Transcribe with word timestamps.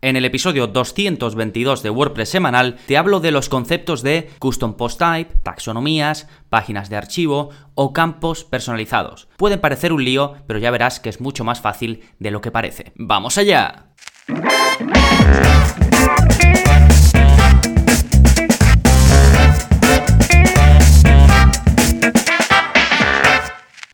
En 0.00 0.14
el 0.14 0.24
episodio 0.24 0.68
222 0.68 1.82
de 1.82 1.90
WordPress 1.90 2.28
semanal 2.28 2.78
te 2.86 2.96
hablo 2.96 3.18
de 3.18 3.32
los 3.32 3.48
conceptos 3.48 4.02
de 4.02 4.30
Custom 4.38 4.74
Post 4.74 5.00
Type, 5.00 5.34
taxonomías, 5.42 6.28
páginas 6.48 6.88
de 6.88 6.96
archivo 6.96 7.50
o 7.74 7.92
campos 7.92 8.44
personalizados. 8.44 9.28
Pueden 9.36 9.60
parecer 9.60 9.92
un 9.92 10.04
lío, 10.04 10.36
pero 10.46 10.60
ya 10.60 10.70
verás 10.70 11.00
que 11.00 11.08
es 11.08 11.20
mucho 11.20 11.42
más 11.42 11.60
fácil 11.60 12.04
de 12.20 12.30
lo 12.30 12.40
que 12.40 12.52
parece. 12.52 12.92
¡Vamos 12.94 13.38
allá! 13.38 13.86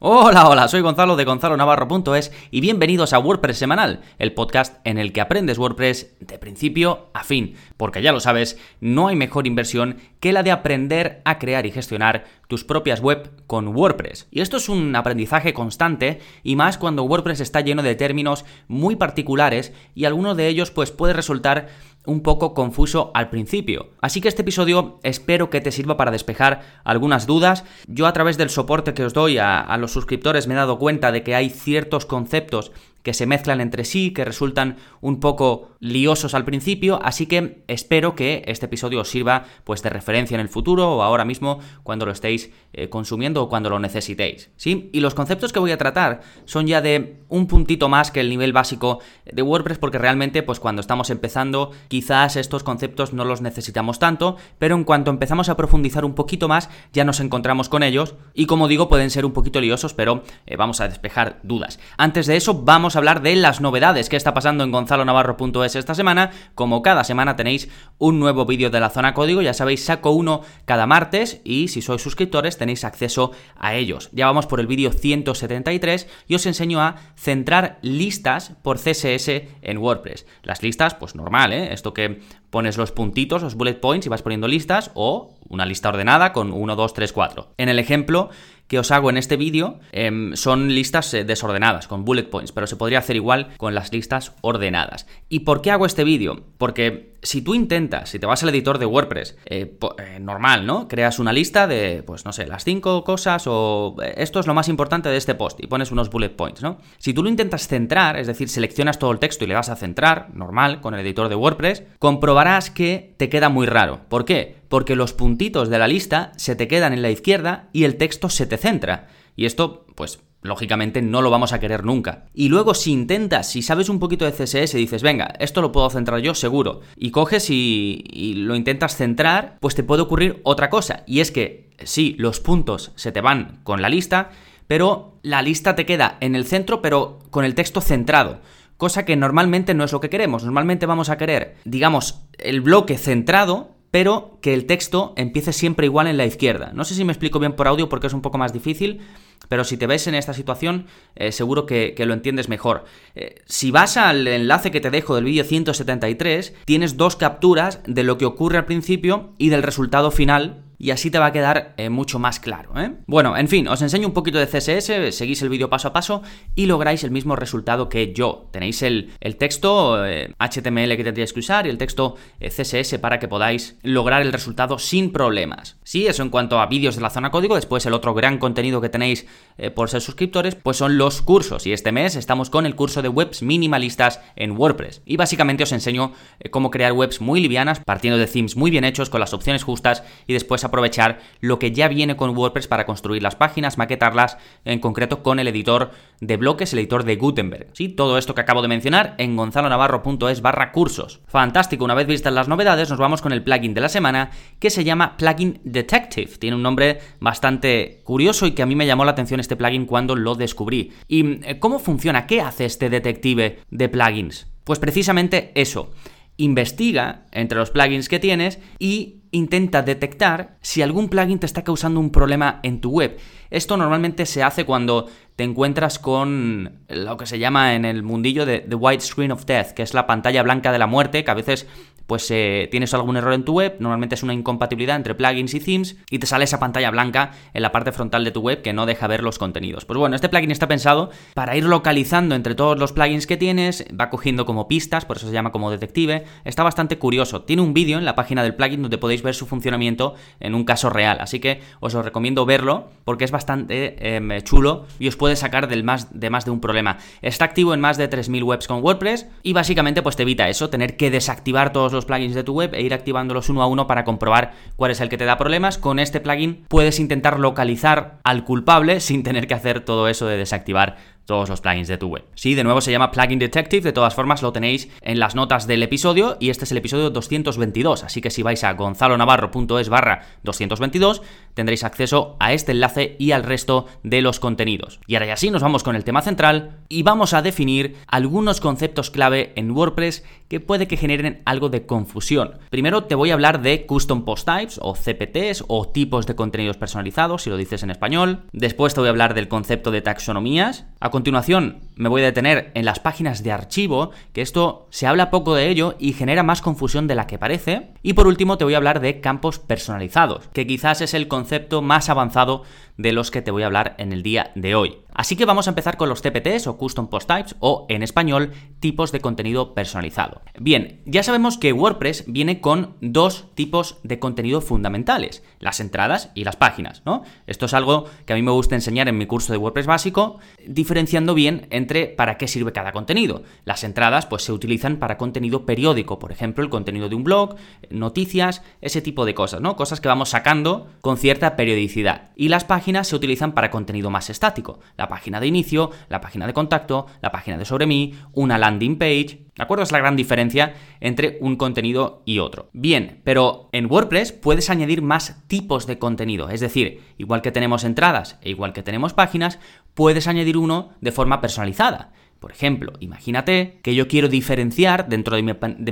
Hola, 0.07 0.51
hola, 0.51 0.69
soy 0.69 0.83
Gonzalo 0.83 1.17
de 1.17 1.25
Gonzalo 1.25 1.57
Navarro.es 1.57 2.31
y 2.51 2.61
bienvenidos 2.61 3.15
a 3.15 3.19
WordPress 3.19 3.57
Semanal, 3.57 4.03
el 4.19 4.35
podcast 4.35 4.77
en 4.85 4.99
el 4.99 5.15
que 5.15 5.23
aprendes 5.23 5.57
WordPress 5.57 6.15
de 6.21 6.39
principio 6.39 7.09
a 7.15 7.25
fin, 7.25 7.55
porque 7.79 8.03
ya 8.03 8.13
lo 8.13 8.21
sabes, 8.21 8.61
no 8.81 9.09
hay 9.09 9.17
mejor 9.17 9.47
inversión 9.47 9.97
que 10.21 10.35
la 10.35 10.43
de 10.43 10.51
aprender 10.51 11.23
a 11.25 11.39
crear 11.39 11.65
y 11.65 11.71
gestionar 11.71 12.27
tus 12.55 12.63
propias 12.63 13.01
web 13.01 13.33
con 13.49 13.67
WordPress. 13.67 14.29
Y 14.31 14.41
esto 14.41 14.59
es 14.59 14.69
un 14.69 14.95
aprendizaje 14.95 15.53
constante 15.53 16.21
y 16.45 16.55
más 16.55 16.79
cuando 16.79 17.03
WordPress 17.03 17.41
está 17.41 17.63
lleno 17.63 17.83
de 17.83 17.97
términos 17.97 18.45
muy 18.69 18.95
particulares 18.95 19.73
y 19.97 20.05
algunos 20.05 20.37
de 20.37 20.47
ellos 20.47 20.71
pues 20.71 20.93
puede 20.93 21.15
resultar 21.15 21.67
un 22.07 22.21
poco 22.21 22.55
confuso 22.55 23.11
al 23.13 23.29
principio. 23.29 23.89
Así 24.01 24.21
que 24.21 24.29
este 24.29 24.43
episodio 24.43 25.01
espero 25.03 25.51
que 25.51 25.61
te 25.61 25.73
sirva 25.73 25.97
para 25.97 26.13
despejar 26.13 26.61
algunas 26.85 27.27
dudas. 27.27 27.65
Yo 27.89 28.07
a 28.07 28.13
través 28.13 28.39
del 28.39 28.51
soporte 28.51 28.95
que 28.95 29.05
os 29.05 29.15
doy 29.15 29.39
a 29.39 29.77
los 29.77 29.91
suscriptores 29.91 30.47
me 30.47 30.55
he 30.55 30.57
dado 30.57 30.79
cuenta 30.79 31.11
de 31.11 31.25
que 31.25 31.35
hay 31.35 31.51
ciertos 31.51 32.07
conceptos 32.07 32.71
que 33.05 33.15
se 33.15 33.27
mezclan 33.27 33.61
entre 33.61 33.85
sí, 33.85 34.13
que 34.13 34.25
resultan 34.25 34.79
un 35.01 35.21
poco 35.21 35.69
liosos 35.79 36.35
al 36.35 36.45
principio, 36.45 36.99
así 37.03 37.27
que 37.27 37.63
espero 37.69 38.17
que 38.17 38.43
este 38.47 38.67
episodio 38.67 39.03
os 39.03 39.11
sirva 39.11 39.45
pues 39.63 39.83
de 39.83 39.91
referencia 39.91 40.35
en 40.35 40.41
el 40.41 40.49
futuro 40.49 40.97
o 40.97 41.03
ahora 41.03 41.27
mismo 41.27 41.61
cuando 41.83 42.07
lo 42.07 42.13
estéis 42.13 42.51
eh, 42.73 42.89
consumiendo 42.89 43.43
o 43.43 43.49
cuando 43.51 43.69
lo 43.69 43.79
necesitéis, 43.79 44.51
¿sí? 44.57 44.89
Y 44.93 45.01
los 45.01 45.15
conceptos 45.15 45.53
que 45.53 45.61
voy 45.61 45.71
a 45.71 45.79
tratar 45.79 46.23
son 46.47 46.67
ya 46.67 46.81
de 46.81 47.19
un 47.29 47.47
puntito 47.47 47.91
más 47.91 48.11
que 48.11 48.21
el 48.21 48.31
nivel 48.31 48.55
básico 48.55 49.01
de 49.31 49.43
WordPress 49.43 49.79
porque 49.79 49.99
realmente 49.99 50.43
pues 50.43 50.59
cuando 50.59 50.81
estamos 50.81 51.11
empezando 51.11 51.73
quizás 51.89 52.37
estos 52.37 52.65
conceptos 52.65 53.13
no 53.13 53.27
los 53.27 53.43
necesitamos 53.43 53.99
tanto, 53.99 54.39
pero 54.59 54.75
en 54.77 54.85
cuanto 54.85 55.11
empezamos 55.11 55.51
a 55.51 55.57
profundizar 55.57 56.07
un 56.07 56.15
poquito 56.15 56.49
más 56.49 56.71
ya 56.95 57.05
nos 57.05 57.21
encontramos 57.21 57.69
con 57.69 57.83
ellos 57.83 58.15
y 58.33 58.47
como 58.47 58.67
digo 58.67 58.89
pueden 58.89 59.11
ser 59.11 59.27
un 59.27 59.33
poquito 59.33 59.61
liosos, 59.61 59.93
pero 59.93 60.23
eh, 60.47 60.57
vamos 60.57 60.81
a 60.81 60.89
despejar 60.89 61.41
dudas. 61.43 61.79
Antes 61.99 62.27
de 62.27 62.37
eso 62.37 62.63
vamos 62.63 62.94
a 62.95 62.99
hablar 62.99 63.23
de 63.23 63.37
las 63.37 63.61
novedades 63.61 64.09
que 64.09 64.17
está 64.17 64.35
pasando 64.35 64.65
en 64.65 64.71
gonzalonavarro.es 64.71 65.77
esta 65.77 65.95
semana. 65.95 66.31
Como 66.55 66.83
cada 66.83 67.05
semana 67.05 67.37
tenéis 67.37 67.69
un 67.99 68.19
nuevo 68.19 68.47
vídeo 68.47 68.71
de 68.71 68.81
la 68.81 68.91
zona 68.91 69.15
código, 69.15 69.43
ya 69.43 69.55
sabéis, 69.55 69.85
saco 69.85 70.11
uno 70.11 70.43
cada 70.65 70.87
martes 70.87 71.41
y 71.45 71.69
si 71.69 71.83
sois 71.83 72.03
suscriptores 72.03 72.59
tenéis 72.59 72.85
acceso 72.85 73.33
a 73.57 73.75
ellos. 73.75 74.11
Ya 74.13 74.27
vamos 74.27 74.47
por 74.47 74.61
el 74.61 74.67
vídeo 74.67 74.93
173 74.93 76.09
y 76.29 76.35
os 76.35 76.47
enseño 76.47 76.81
a 76.81 76.97
centrar 77.17 77.79
listas 77.83 78.53
por 78.63 78.79
CSS 78.79 79.29
en 79.63 79.79
WordPress. 79.79 80.27
Las 80.43 80.63
listas, 80.63 80.95
pues 80.95 81.15
normal, 81.15 81.53
¿eh? 81.53 81.73
Esto 81.73 81.95
que 81.95 82.21
pones 82.51 82.77
los 82.77 82.93
puntitos, 82.93 83.43
los 83.43 83.57
bullet 83.57 83.81
points 83.81 84.07
y 84.07 84.09
vas 84.09 84.23
poniendo 84.23 84.47
listas 84.47 84.91
o 84.95 85.35
una 85.49 85.67
lista 85.67 85.89
ordenada 85.89 86.33
con 86.33 86.53
1, 86.53 86.77
2, 86.77 86.95
3, 86.95 87.13
4. 87.13 87.49
En 87.59 87.69
el 87.69 87.79
ejemplo 87.79 88.31
que 88.67 88.79
os 88.79 88.91
hago 88.91 89.11
en 89.11 89.17
este 89.17 89.37
vídeo 89.37 89.81
em, 89.93 90.35
son 90.35 90.69
listas 90.69 91.13
eh, 91.15 91.25
desordenadas, 91.25 91.87
con 91.87 92.05
bullet 92.05 92.25
points, 92.25 92.53
pero 92.53 92.67
se 92.67 92.77
podría 92.77 92.99
hacer 92.99 93.17
igual 93.17 93.49
con 93.57 93.75
las 93.75 93.93
listas 93.93 94.33
ordenadas. 94.41 95.07
¿Y 95.29 95.41
por 95.41 95.63
qué 95.63 95.71
hago 95.71 95.87
este 95.87 96.05
vídeo? 96.05 96.45
Porque 96.59 97.15
si 97.23 97.43
tú 97.43 97.55
intentas, 97.55 98.11
si 98.11 98.19
te 98.19 98.27
vas 98.27 98.43
al 98.43 98.51
editor 98.51 98.79
de 98.79 98.87
WordPress, 98.87 99.37
eh, 99.47 99.79
eh, 99.99 100.19
normal, 100.21 100.67
¿no? 100.67 100.89
Creas 100.89 101.19
una 101.19 101.33
lista 101.33 101.67
de, 101.67 102.03
pues 102.07 102.25
no 102.25 102.33
sé, 102.33 102.47
las 102.47 102.65
cinco 102.65 103.03
cosas 103.03 103.45
o 103.47 103.97
esto 104.17 104.41
es 104.41 104.47
lo 104.47 104.55
más 104.55 104.69
importante 104.69 105.09
de 105.09 105.17
este 105.17 105.35
post 105.35 105.63
y 105.63 105.67
pones 105.67 105.91
unos 105.91 106.11
bullet 106.11 106.31
points, 106.31 106.63
¿no? 106.63 106.79
Si 106.99 107.15
tú 107.15 107.23
lo 107.23 107.29
intentas 107.29 107.67
centrar, 107.67 108.19
es 108.19 108.27
decir, 108.27 108.49
seleccionas 108.49 108.99
todo 108.99 109.11
el 109.11 109.19
texto 109.19 109.45
y 109.45 109.47
le 109.47 109.55
vas 109.55 109.71
a 109.71 109.77
centrar, 109.77 110.29
normal, 110.35 110.81
con 110.81 110.95
el 110.95 111.01
editor 111.01 111.29
de 111.29 111.35
WordPress, 111.35 111.83
comprobarás 111.99 112.71
que 112.71 113.15
te 113.17 113.29
queda 113.29 113.49
muy 113.49 113.67
raro. 113.67 114.01
¿Por 114.09 114.25
qué? 114.25 114.64
Porque 114.75 114.97
los 114.97 115.13
puntitos 115.13 115.69
de 115.69 115.79
la 115.79 115.87
lista 115.87 116.33
se 116.35 116.57
te 116.57 116.67
quedan 116.67 116.93
en 116.93 117.01
la 117.01 117.13
izquierda 117.13 117.69
y 117.73 117.85
el 117.85 117.95
texto 117.95 118.29
se 118.29 118.45
te 118.45 118.57
centra. 118.57 119.07
Y 119.37 119.45
esto, 119.45 119.87
pues, 119.95 120.19
lógicamente 120.43 121.01
no 121.01 121.23
lo 121.23 121.31
vamos 121.31 121.53
a 121.53 121.61
querer 121.61 121.85
nunca. 121.85 122.25
Y 122.35 122.49
luego 122.49 122.75
si 122.75 122.91
intentas, 122.91 123.49
si 123.49 123.63
sabes 123.63 123.89
un 123.89 124.01
poquito 124.01 124.25
de 124.25 124.33
CSS, 124.33 124.77
dices, 124.77 125.05
venga, 125.05 125.33
esto 125.39 125.63
lo 125.63 125.71
puedo 125.71 125.89
centrar 125.91 126.19
yo 126.23 126.35
seguro, 126.35 126.81
y 126.97 127.13
coges 127.13 127.51
y, 127.51 128.35
lo 128.37 128.57
intentas 128.57 128.97
centrar, 128.97 129.59
pues 129.61 129.77
te 129.77 129.85
puede 129.85 130.03
ocurrir 130.03 130.41
otra 130.43 130.71
cosa, 130.71 131.05
y 131.07 131.21
es 131.21 131.31
que 131.31 131.71
sí, 131.85 132.17
los 132.19 132.41
puntos 132.41 132.91
se 132.97 133.13
te 133.13 133.21
van 133.21 133.61
con 133.63 133.81
la 133.81 133.89
lista, 133.89 134.31
pero 134.67 135.21
la 135.23 135.41
lista 135.43 135.77
te 135.77 135.87
queda 135.87 136.19
en 136.19 136.35
el 136.35 136.47
centro, 136.47 136.83
pero 136.83 137.21
con 137.31 137.45
el 137.45 137.55
texto 137.55 137.81
centrado. 137.81 138.41
Cosa 138.77 139.05
que 139.05 139.15
normalmente 139.15 139.73
no 139.73 139.85
es 139.85 139.93
lo 139.93 140.01
que 140.01 140.11
queremos. 140.11 140.43
Normalmente 140.43 140.85
vamos 140.85 141.09
a 141.09 141.17
querer, 141.17 141.55
digamos, 141.65 142.23
el 142.39 142.61
bloque 142.61 142.99
centrado, 142.99 143.74
pero 143.95 144.41
que 144.43 144.55
el 144.55 144.67
texto 144.67 145.13
empiece 145.17 145.53
siempre 145.53 145.87
igual 145.87 146.09
en 146.09 146.17
la 146.17 146.27
izquierda. 146.27 146.73
No 146.75 146.83
sé 146.83 146.97
si 146.97 147.05
me 147.05 147.13
explico 147.13 147.39
bien 147.39 147.53
por 147.53 147.69
audio 147.69 147.89
porque 147.89 148.09
es 148.09 148.13
un 148.13 148.23
poco 148.23 148.39
más 148.39 148.53
difícil, 148.53 149.03
pero 149.49 149.63
si 149.63 149.77
te 149.77 149.87
ves 149.87 150.09
en 150.09 150.17
esta 150.17 150.35
situación, 150.35 150.87
eh, 151.15 151.31
seguro 151.31 151.65
que, 151.65 151.95
lo 151.97 152.13
entiendes 152.13 152.49
mejor. 152.49 152.87
Eh, 153.15 153.37
si 153.47 153.71
vas 153.71 153.97
al 153.97 154.27
enlace 154.27 154.73
que 154.73 154.81
te 154.81 154.91
dejo 154.91 155.15
del 155.15 155.27
vídeo 155.27 155.45
173, 155.45 156.55
tienes 156.65 156.97
dos 156.97 157.15
capturas 157.15 157.83
de 157.87 158.03
lo 158.03 158.19
que 158.19 158.25
ocurre 158.25 158.59
al 158.59 158.65
principio 158.65 159.33
y 159.39 159.51
del 159.51 159.63
resultado 159.63 160.11
final 160.11 160.64
y 160.79 160.91
así 160.91 161.11
te 161.11 161.19
va 161.19 161.27
a 161.27 161.33
quedar 161.33 161.75
eh, 161.77 161.89
mucho 161.89 162.19
más 162.19 162.41
claro. 162.41 162.79
¿eh? 162.81 162.93
Bueno, 163.07 163.37
en 163.37 163.49
fin, 163.49 163.69
os 163.69 163.83
enseño 163.83 164.09
un 164.09 164.15
poquito 164.15 164.39
de 164.39 164.47
CSS, 164.47 165.17
seguís 165.17 165.43
el 165.43 165.49
vídeo 165.49 165.71
paso 165.71 165.89
a 165.89 165.93
paso 165.93 166.23
y 166.55 166.67
lográis 166.67 167.05
el 167.05 167.11
mismo 167.11 167.37
resultado 167.37 167.89
que 167.89 168.13
yo. 168.13 168.49
Tenéis 168.51 168.83
el, 168.83 169.13
texto 169.39 169.97
HTML 170.39 170.93
eh, 170.93 170.97
que 170.97 171.05
tendríais 171.05 171.33
que 171.33 171.41
usar 171.41 171.67
y 171.67 171.71
el 171.71 171.79
texto 171.79 172.17
CSS 172.41 172.99
para 172.99 173.19
que 173.19 173.29
podáis 173.29 173.77
lograr 173.83 174.23
el 174.23 174.33
resultado 174.33 174.79
sin 174.79 175.13
problemas. 175.13 175.79
Sí, 175.85 176.07
eso 176.07 176.23
en 176.23 176.31
cuanto 176.31 176.59
a 176.59 176.67
vídeos 176.67 176.97
de 176.97 177.03
la 177.03 177.11
zona 177.11 177.31
código. 177.31 177.55
Después 177.55 177.87
el 177.87 177.93
otro 177.93 178.15
gran 178.15 178.39
contenido 178.39 178.81
que 178.81 178.89
tenéis 178.89 179.27
por 179.75 179.89
ser 179.89 180.01
suscriptores, 180.01 180.55
pues 180.57 180.77
son 180.77 180.99
los 180.99 181.23
cursos. 181.23 181.67
Y 181.67 181.73
este 181.73 181.93
mes 181.93 182.17
estamos 182.17 182.51
con 182.51 182.67
el 182.67 182.75
curso 182.75 183.03
de 183.03 183.09
webs 183.09 183.43
minimalistas 183.43 184.21
en 184.37 184.53
WordPress. 184.59 185.03
Y 185.05 185.17
básicamente 185.17 185.63
os 185.63 185.73
enseño 185.73 186.13
cómo 186.51 186.71
crear 186.71 186.93
webs 186.93 187.21
muy 187.21 187.41
livianas, 187.41 187.81
partiendo 187.81 188.19
de 188.19 188.27
themes 188.27 188.57
muy 188.57 188.71
bien 188.71 188.85
hechos, 188.85 189.11
con 189.11 189.21
las 189.21 189.35
opciones 189.35 189.63
justas 189.63 190.03
y 190.27 190.33
después 190.33 190.64
aprovechar 190.65 191.21
lo 191.41 191.59
que 191.59 191.73
ya 191.73 191.89
viene 191.89 192.17
con 192.17 192.37
WordPress 192.37 192.69
para 192.69 192.87
construir 192.87 193.23
las 193.23 193.37
páginas, 193.37 193.79
maquetarlas, 193.79 194.39
en 194.65 194.81
concreto 194.81 195.23
con 195.23 195.39
el 195.39 195.49
editor 195.49 195.91
de 196.21 196.37
bloques, 196.37 196.73
el 196.73 196.81
editor 196.81 197.05
de 197.05 197.17
Gutenberg. 197.17 197.69
Sí, 197.73 197.89
todo 197.89 198.19
esto 198.19 198.35
que 198.35 198.41
acabo 198.41 198.63
de 198.63 198.69
mencionar 198.69 199.15
en 199.19 199.37
gonzalonavarro.es 199.37 200.41
barra 200.41 200.73
cursos. 200.73 201.21
Fantástico, 201.27 201.85
una 201.85 201.95
vez 201.95 202.07
vistas 202.07 202.33
las 202.33 202.49
novedades, 202.49 202.91
nos 202.91 202.99
vamos 202.99 203.23
con 203.23 203.33
el 203.33 203.43
plugin 203.43 203.75
de 203.75 203.81
la 203.81 203.89
semana 203.89 204.31
que 204.59 204.71
se 204.71 204.85
llama 204.85 205.17
Plugin 205.17 205.61
Detective. 205.65 206.33
Tiene 206.39 206.57
un 206.57 206.63
nombre 206.63 206.99
bastante 207.21 208.01
curioso 208.05 208.47
y 208.47 208.53
que 208.53 208.63
a 208.63 208.67
mí 208.67 208.75
me 208.75 208.87
llamó 208.87 209.05
la 209.05 209.13
atención 209.13 209.41
este 209.41 209.57
plugin 209.57 209.87
cuando 209.87 210.17
lo 210.17 210.35
descubrí. 210.35 210.93
¿Y 211.09 211.45
eh, 211.45 211.59
cómo 211.59 211.79
funciona? 211.79 212.27
¿Qué 212.27 212.41
hace 212.41 212.65
este 212.65 212.91
detective 212.91 213.61
de 213.71 213.89
plugins? 213.89 214.47
Pues 214.65 214.79
precisamente 214.79 215.53
eso 215.55 215.91
investiga 216.37 217.27
entre 217.31 217.59
los 217.59 217.71
plugins 217.71 218.09
que 218.09 218.19
tienes 218.19 218.59
y 218.79 219.21
intenta 219.31 219.83
detectar 219.83 220.57
si 220.61 220.83
algún 220.83 221.09
plugin 221.09 221.39
te 221.39 221.47
está 221.47 221.65
causando 221.65 222.01
un 222.01 222.11
problema 222.11 222.61
en 222.63 222.81
tu 222.81 222.91
web. 222.91 223.19
Esto 223.51 223.77
normalmente 223.77 224.27
se 224.27 224.43
hace 224.43 224.65
cuando 224.65 225.09
te 225.37 225.45
encuentras 225.45 225.99
con 225.99 226.81
lo 226.89 227.17
que 227.17 227.27
se 227.27 227.39
llama 227.39 227.75
en 227.75 227.85
el 227.85 228.03
mundillo 228.03 228.47
de 228.47 228.61
The 228.61 228.77
White 228.77 229.05
Screen 229.05 229.33
of 229.33 229.45
Death, 229.45 229.73
que 229.73 229.83
es 229.83 229.95
la 229.95 230.07
pantalla 230.07 230.43
blanca 230.43 230.71
de 230.73 230.79
la 230.79 230.87
muerte, 230.87 231.25
que 231.25 231.31
a 231.31 231.35
veces 231.35 231.67
pues 232.07 232.31
eh, 232.31 232.69
tienes 232.71 232.93
algún 232.95 233.17
error 233.17 233.33
en 233.33 233.45
tu 233.45 233.55
web, 233.55 233.77
normalmente 233.79 234.15
es 234.15 234.23
una 234.23 234.35
incompatibilidad 234.35 234.97
entre 234.97 235.15
plugins 235.15 235.55
y 235.55 235.61
themes, 235.61 235.97
y 236.11 236.19
te 236.19 236.27
sale 236.27 236.45
esa 236.45 236.59
pantalla 236.59 236.91
blanca 236.91 237.33
en 237.53 237.63
la 237.63 237.73
parte 237.73 237.93
frontal 237.93 238.25
de 238.25 238.31
tu 238.31 238.41
web 238.41 238.63
que 238.63 238.73
no 238.73 238.87
deja 238.87 239.07
ver 239.07 239.23
los 239.23 239.39
contenidos. 239.39 239.85
Pues 239.85 239.99
bueno, 239.99 240.17
este 240.17 240.29
plugin 240.29 240.51
está 240.51 240.69
pensado 240.69 241.11
para 241.35 241.57
ir 241.57 241.65
localizando 241.65 242.35
entre 242.35 242.55
todos 242.55 242.79
los 242.79 242.93
plugins 242.93 243.27
que 243.27 243.37
tienes, 243.37 243.85
va 243.99 244.11
cogiendo 244.11 244.45
como 244.47 244.69
pistas, 244.69 245.05
por 245.05 245.17
eso 245.17 245.27
se 245.27 245.33
llama 245.33 245.53
como 245.53 245.71
detective, 245.71 246.25
está 246.45 246.63
bastante 246.63 246.99
curioso. 246.99 247.43
Tiene 247.43 247.63
un 247.63 247.75
vídeo 247.75 247.99
en 247.99 248.05
la 248.05 248.15
página 248.15 248.43
del 248.43 248.55
plugin 248.55 248.83
donde 248.83 248.99
podéis 248.99 249.23
ver 249.23 249.35
su 249.35 249.47
funcionamiento 249.47 250.15
en 250.41 250.55
un 250.55 250.65
caso 250.65 250.91
real, 250.91 251.19
así 251.21 251.41
que 251.41 251.63
os 251.81 251.95
lo 251.95 252.03
recomiendo 252.03 252.45
verlo 252.45 252.89
porque 253.05 253.25
es 253.25 253.31
bastante 253.31 254.17
em, 254.17 254.41
chulo 254.43 254.87
y 254.99 255.09
os 255.09 255.17
puede 255.17 255.37
sacar 255.37 255.69
del 255.69 255.85
más, 255.85 256.19
de 256.19 256.31
más 256.31 256.45
de 256.45 256.51
un 256.51 256.61
problema. 256.61 256.99
Está 257.23 257.45
activo 257.45 257.73
en 257.75 257.81
más 257.81 257.97
de 257.97 258.11
3.000 258.11 258.43
webs 258.43 258.69
con 258.69 258.83
WordPress 258.83 259.27
y 259.43 259.53
básicamente 259.53 260.03
pues 260.03 260.17
te 260.17 260.23
evita 260.23 260.49
eso, 260.49 260.71
tener 260.71 260.97
que 260.97 261.11
desactivar 261.11 261.73
todos 261.73 261.94
los 261.95 262.05
plugins 262.05 262.35
de 262.35 262.45
tu 262.45 262.53
web 262.53 262.75
e 262.75 262.83
ir 262.83 262.93
activándolos 262.93 263.49
uno 263.49 263.63
a 263.63 263.67
uno 263.67 263.87
para 263.87 264.05
comprobar 264.05 264.53
cuál 264.77 264.91
es 264.91 265.01
el 265.01 265.09
que 265.09 265.17
te 265.17 265.25
da 265.25 265.39
problemas. 265.39 265.79
Con 265.79 265.99
este 265.99 266.21
plugin 266.21 266.65
puedes 266.69 267.01
intentar 267.01 267.41
localizar 267.41 268.19
al 268.25 268.45
culpable 268.45 269.01
sin 269.01 269.23
tener 269.23 269.47
que 269.47 269.55
hacer 269.55 269.81
todo 269.81 270.09
eso 270.09 270.27
de 270.27 270.37
desactivar 270.37 270.97
todos 271.27 271.49
los 271.49 271.61
plugins 271.61 271.89
de 271.89 271.99
tu 271.99 272.09
web. 272.09 272.25
Sí, 272.35 272.55
de 272.55 272.65
nuevo 272.65 272.81
se 272.81 272.91
llama 272.91 273.11
Plugin 273.11 273.39
Detective, 273.39 273.83
de 273.83 273.93
todas 273.93 274.15
formas 274.15 274.43
lo 274.43 274.53
tenéis 274.53 274.89
en 275.01 275.19
las 275.19 275.35
notas 275.35 275.67
del 275.67 275.83
episodio 275.83 276.37
y 276.41 276.51
este 276.51 276.65
es 276.65 276.73
el 276.73 276.79
episodio 276.79 277.11
222, 277.11 278.05
así 278.05 278.21
que 278.21 278.31
si 278.31 278.43
vais 278.43 278.63
a 278.65 278.73
gonzalonavarro.es 278.75 279.89
barra 279.89 280.27
222 280.43 281.23
tendréis 281.55 281.85
acceso 281.85 282.37
a 282.41 282.53
este 282.53 282.73
enlace 282.73 283.17
y 283.19 283.33
al 283.33 283.45
resto 283.45 283.87
de 284.03 284.21
los 284.21 284.41
contenidos. 284.41 285.01
Y 285.07 285.15
ahora 285.15 285.27
ya 285.27 285.37
sí, 285.37 285.51
nos 285.51 285.63
vamos 285.63 285.83
con 285.83 285.97
el 285.97 286.05
tema 286.05 286.23
central 286.23 286.79
y 286.89 287.03
vamos 287.03 287.33
a 287.33 287.43
definir 287.43 287.97
algunos 288.07 288.61
conceptos 288.61 289.11
clave 289.11 289.53
en 289.57 289.71
WordPress 289.71 290.25
que 290.49 290.61
puede 290.61 290.87
que 290.87 290.97
generen 290.97 291.43
algo 291.45 291.69
de 291.69 291.87
confusión. 291.87 292.59
Primero 292.71 293.05
te 293.05 293.15
voy 293.15 293.31
a 293.31 293.35
hablar 293.35 293.63
de 293.63 293.87
Custom 293.87 294.25
Post 294.25 294.47
Types 294.47 294.81
o 294.83 294.95
CPTs 294.95 295.65
o 295.69 295.89
tipos 295.89 296.27
de 296.27 296.35
contenidos 296.35 296.77
personalizados, 296.77 297.43
si 297.43 297.51
lo 297.51 297.57
dices 297.57 297.83
en 297.83 297.91
español. 297.91 298.43
Después 298.53 298.95
te 298.95 299.01
voy 299.01 299.09
a 299.09 299.11
hablar 299.11 299.35
del 299.35 299.49
concepto 299.49 299.91
de 299.91 300.03
taxonomías. 300.03 300.87
Continuación, 301.15 301.79
me 301.95 302.09
voy 302.09 302.23
a 302.23 302.25
detener 302.25 302.73
en 302.75 302.85
las 302.85 302.99
páginas 302.99 303.45
de 303.45 303.53
archivo, 303.53 304.11
que 304.33 304.43
esto 304.43 304.89
se 304.91 305.07
habla 305.07 305.31
poco 305.31 305.55
de 305.55 305.69
ello 305.69 305.95
y 306.01 306.13
genera 306.13 306.43
más 306.43 306.61
confusión 306.61 307.07
de 307.07 307.15
la 307.15 307.29
que 307.29 307.39
parece. 307.39 307.93
Y 308.03 308.15
por 308.15 308.27
último, 308.27 308.59
te 308.59 308.65
voy 308.65 308.75
a 308.75 308.79
hablar 308.79 308.99
de 308.99 309.21
campos 309.21 309.61
personalizados, 309.61 310.49
que 310.53 310.67
quizás 310.67 311.03
es 311.03 311.15
el 311.15 311.29
concepto 311.29 311.83
más 311.83 312.09
avanzado 312.09 312.65
de 312.97 313.13
los 313.13 313.31
que 313.31 313.43
te 313.43 313.51
voy 313.51 313.63
a 313.63 313.67
hablar 313.67 313.95
en 313.99 314.13
el 314.13 314.23
día 314.23 314.53
de 314.55 314.75
hoy. 314.75 314.99
Así 315.13 315.37
que 315.37 315.45
vamos 315.45 315.69
a 315.69 315.71
empezar 315.71 315.97
con 315.97 316.09
los 316.09 316.23
TPTs 316.23 316.67
o 316.67 316.77
Custom 316.77 317.09
Post 317.09 317.29
Types 317.29 317.57
o 317.61 317.87
en 317.89 318.03
español 318.03 318.51
tipos 318.81 319.13
de 319.13 319.21
contenido 319.21 319.73
personalizado. 319.73 320.43
Bien, 320.59 321.01
ya 321.07 321.23
sabemos 321.23 321.57
que 321.57 321.73
WordPress 321.73 322.25
viene 322.27 322.61
con 322.61 322.97
dos 323.01 323.47
tipos 323.55 323.99
de 324.03 324.19
contenido 324.19 324.61
fundamentales, 324.61 325.45
las 325.61 325.79
entradas 325.79 326.31
y 326.35 326.43
las 326.43 326.57
páginas, 326.57 327.03
¿no? 327.07 327.23
Esto 327.47 327.67
es 327.67 327.75
algo 327.75 328.07
que 328.27 328.33
a 328.33 328.37
mí 328.37 328.43
me 328.43 328.51
gusta 328.51 328.75
enseñar 328.75 329.09
en 329.09 329.17
mi 329.17 329.27
curso 329.27 329.53
de 329.53 329.59
WordPress 329.59 329.87
básico, 329.87 330.41
diferenciando 330.67 331.35
bien 331.35 331.69
entre 331.71 332.07
para 332.07 332.37
qué 332.37 332.49
sirve 332.49 332.73
cada 332.73 332.93
contenido. 332.93 333.45
Las 333.65 333.85
entradas 333.85 334.27
pues 334.27 334.43
se 334.43 334.53
utilizan 334.53 334.97
para 334.97 335.17
contenido 335.17 335.65
periódico, 335.65 336.19
por 336.19 336.33
ejemplo, 336.33 336.65
el 336.65 336.71
contenido 336.71 337.09
de 337.09 337.15
un 337.15 337.23
blog, 337.23 337.55
noticias, 337.89 338.63
ese 338.81 339.01
tipo 339.01 339.25
de 339.25 339.35
cosas, 339.35 339.61
¿no? 339.61 339.77
Cosas 339.77 340.01
que 340.01 340.09
vamos 340.09 340.31
sacando 340.31 340.89
con 341.01 341.19
cierta 341.19 341.55
periodicidad. 341.55 342.31
Y 342.35 342.49
las 342.49 342.65
páginas 342.65 342.84
se 342.85 343.17
utilizan 343.17 343.53
para 343.53 343.71
contenido 343.71 344.11
más 344.11 344.29
estático 344.29 344.81
la 344.97 345.09
página 345.09 345.41
de 345.41 345.47
inicio, 345.47 345.91
la 346.11 346.21
página 346.21 346.47
de 346.47 346.53
contacto, 346.53 347.07
la 347.23 347.33
página 347.33 347.57
de 347.57 347.65
sobre 347.65 347.87
mí, 347.87 348.15
una 348.33 348.59
landing 348.59 348.99
page. 348.99 349.47
¿De 349.57 349.63
acuerdo? 349.63 349.85
Es 349.85 349.93
la 349.93 350.01
gran 350.01 350.17
diferencia 350.17 350.75
entre 351.01 351.39
un 351.41 351.57
contenido 351.57 352.23
y 352.27 352.41
otro. 352.41 352.69
Bien, 352.73 353.21
pero 353.25 353.71
en 353.73 353.91
WordPress 353.91 354.33
puedes 354.33 354.69
añadir 354.69 355.01
más 355.01 355.43
tipos 355.47 355.87
de 355.87 355.99
contenido. 355.99 356.51
Es 356.51 356.61
decir, 356.61 357.01
igual 357.17 357.41
que 357.41 357.53
tenemos 357.53 357.85
entradas 357.85 358.39
e 358.43 358.51
igual 358.51 358.73
que 358.73 358.83
tenemos 358.83 359.15
páginas, 359.15 359.61
puedes 359.95 360.27
añadir 360.27 360.59
uno 360.59 360.91
de 361.01 361.13
forma 361.13 361.41
personalizada. 361.41 362.13
Por 362.41 362.53
ejemplo, 362.53 362.93
imagínate 363.01 363.81
que 363.83 363.95
yo 363.95 364.07
quiero 364.07 364.29
diferenciar 364.29 365.09
dentro 365.09 365.37
de 365.37 365.43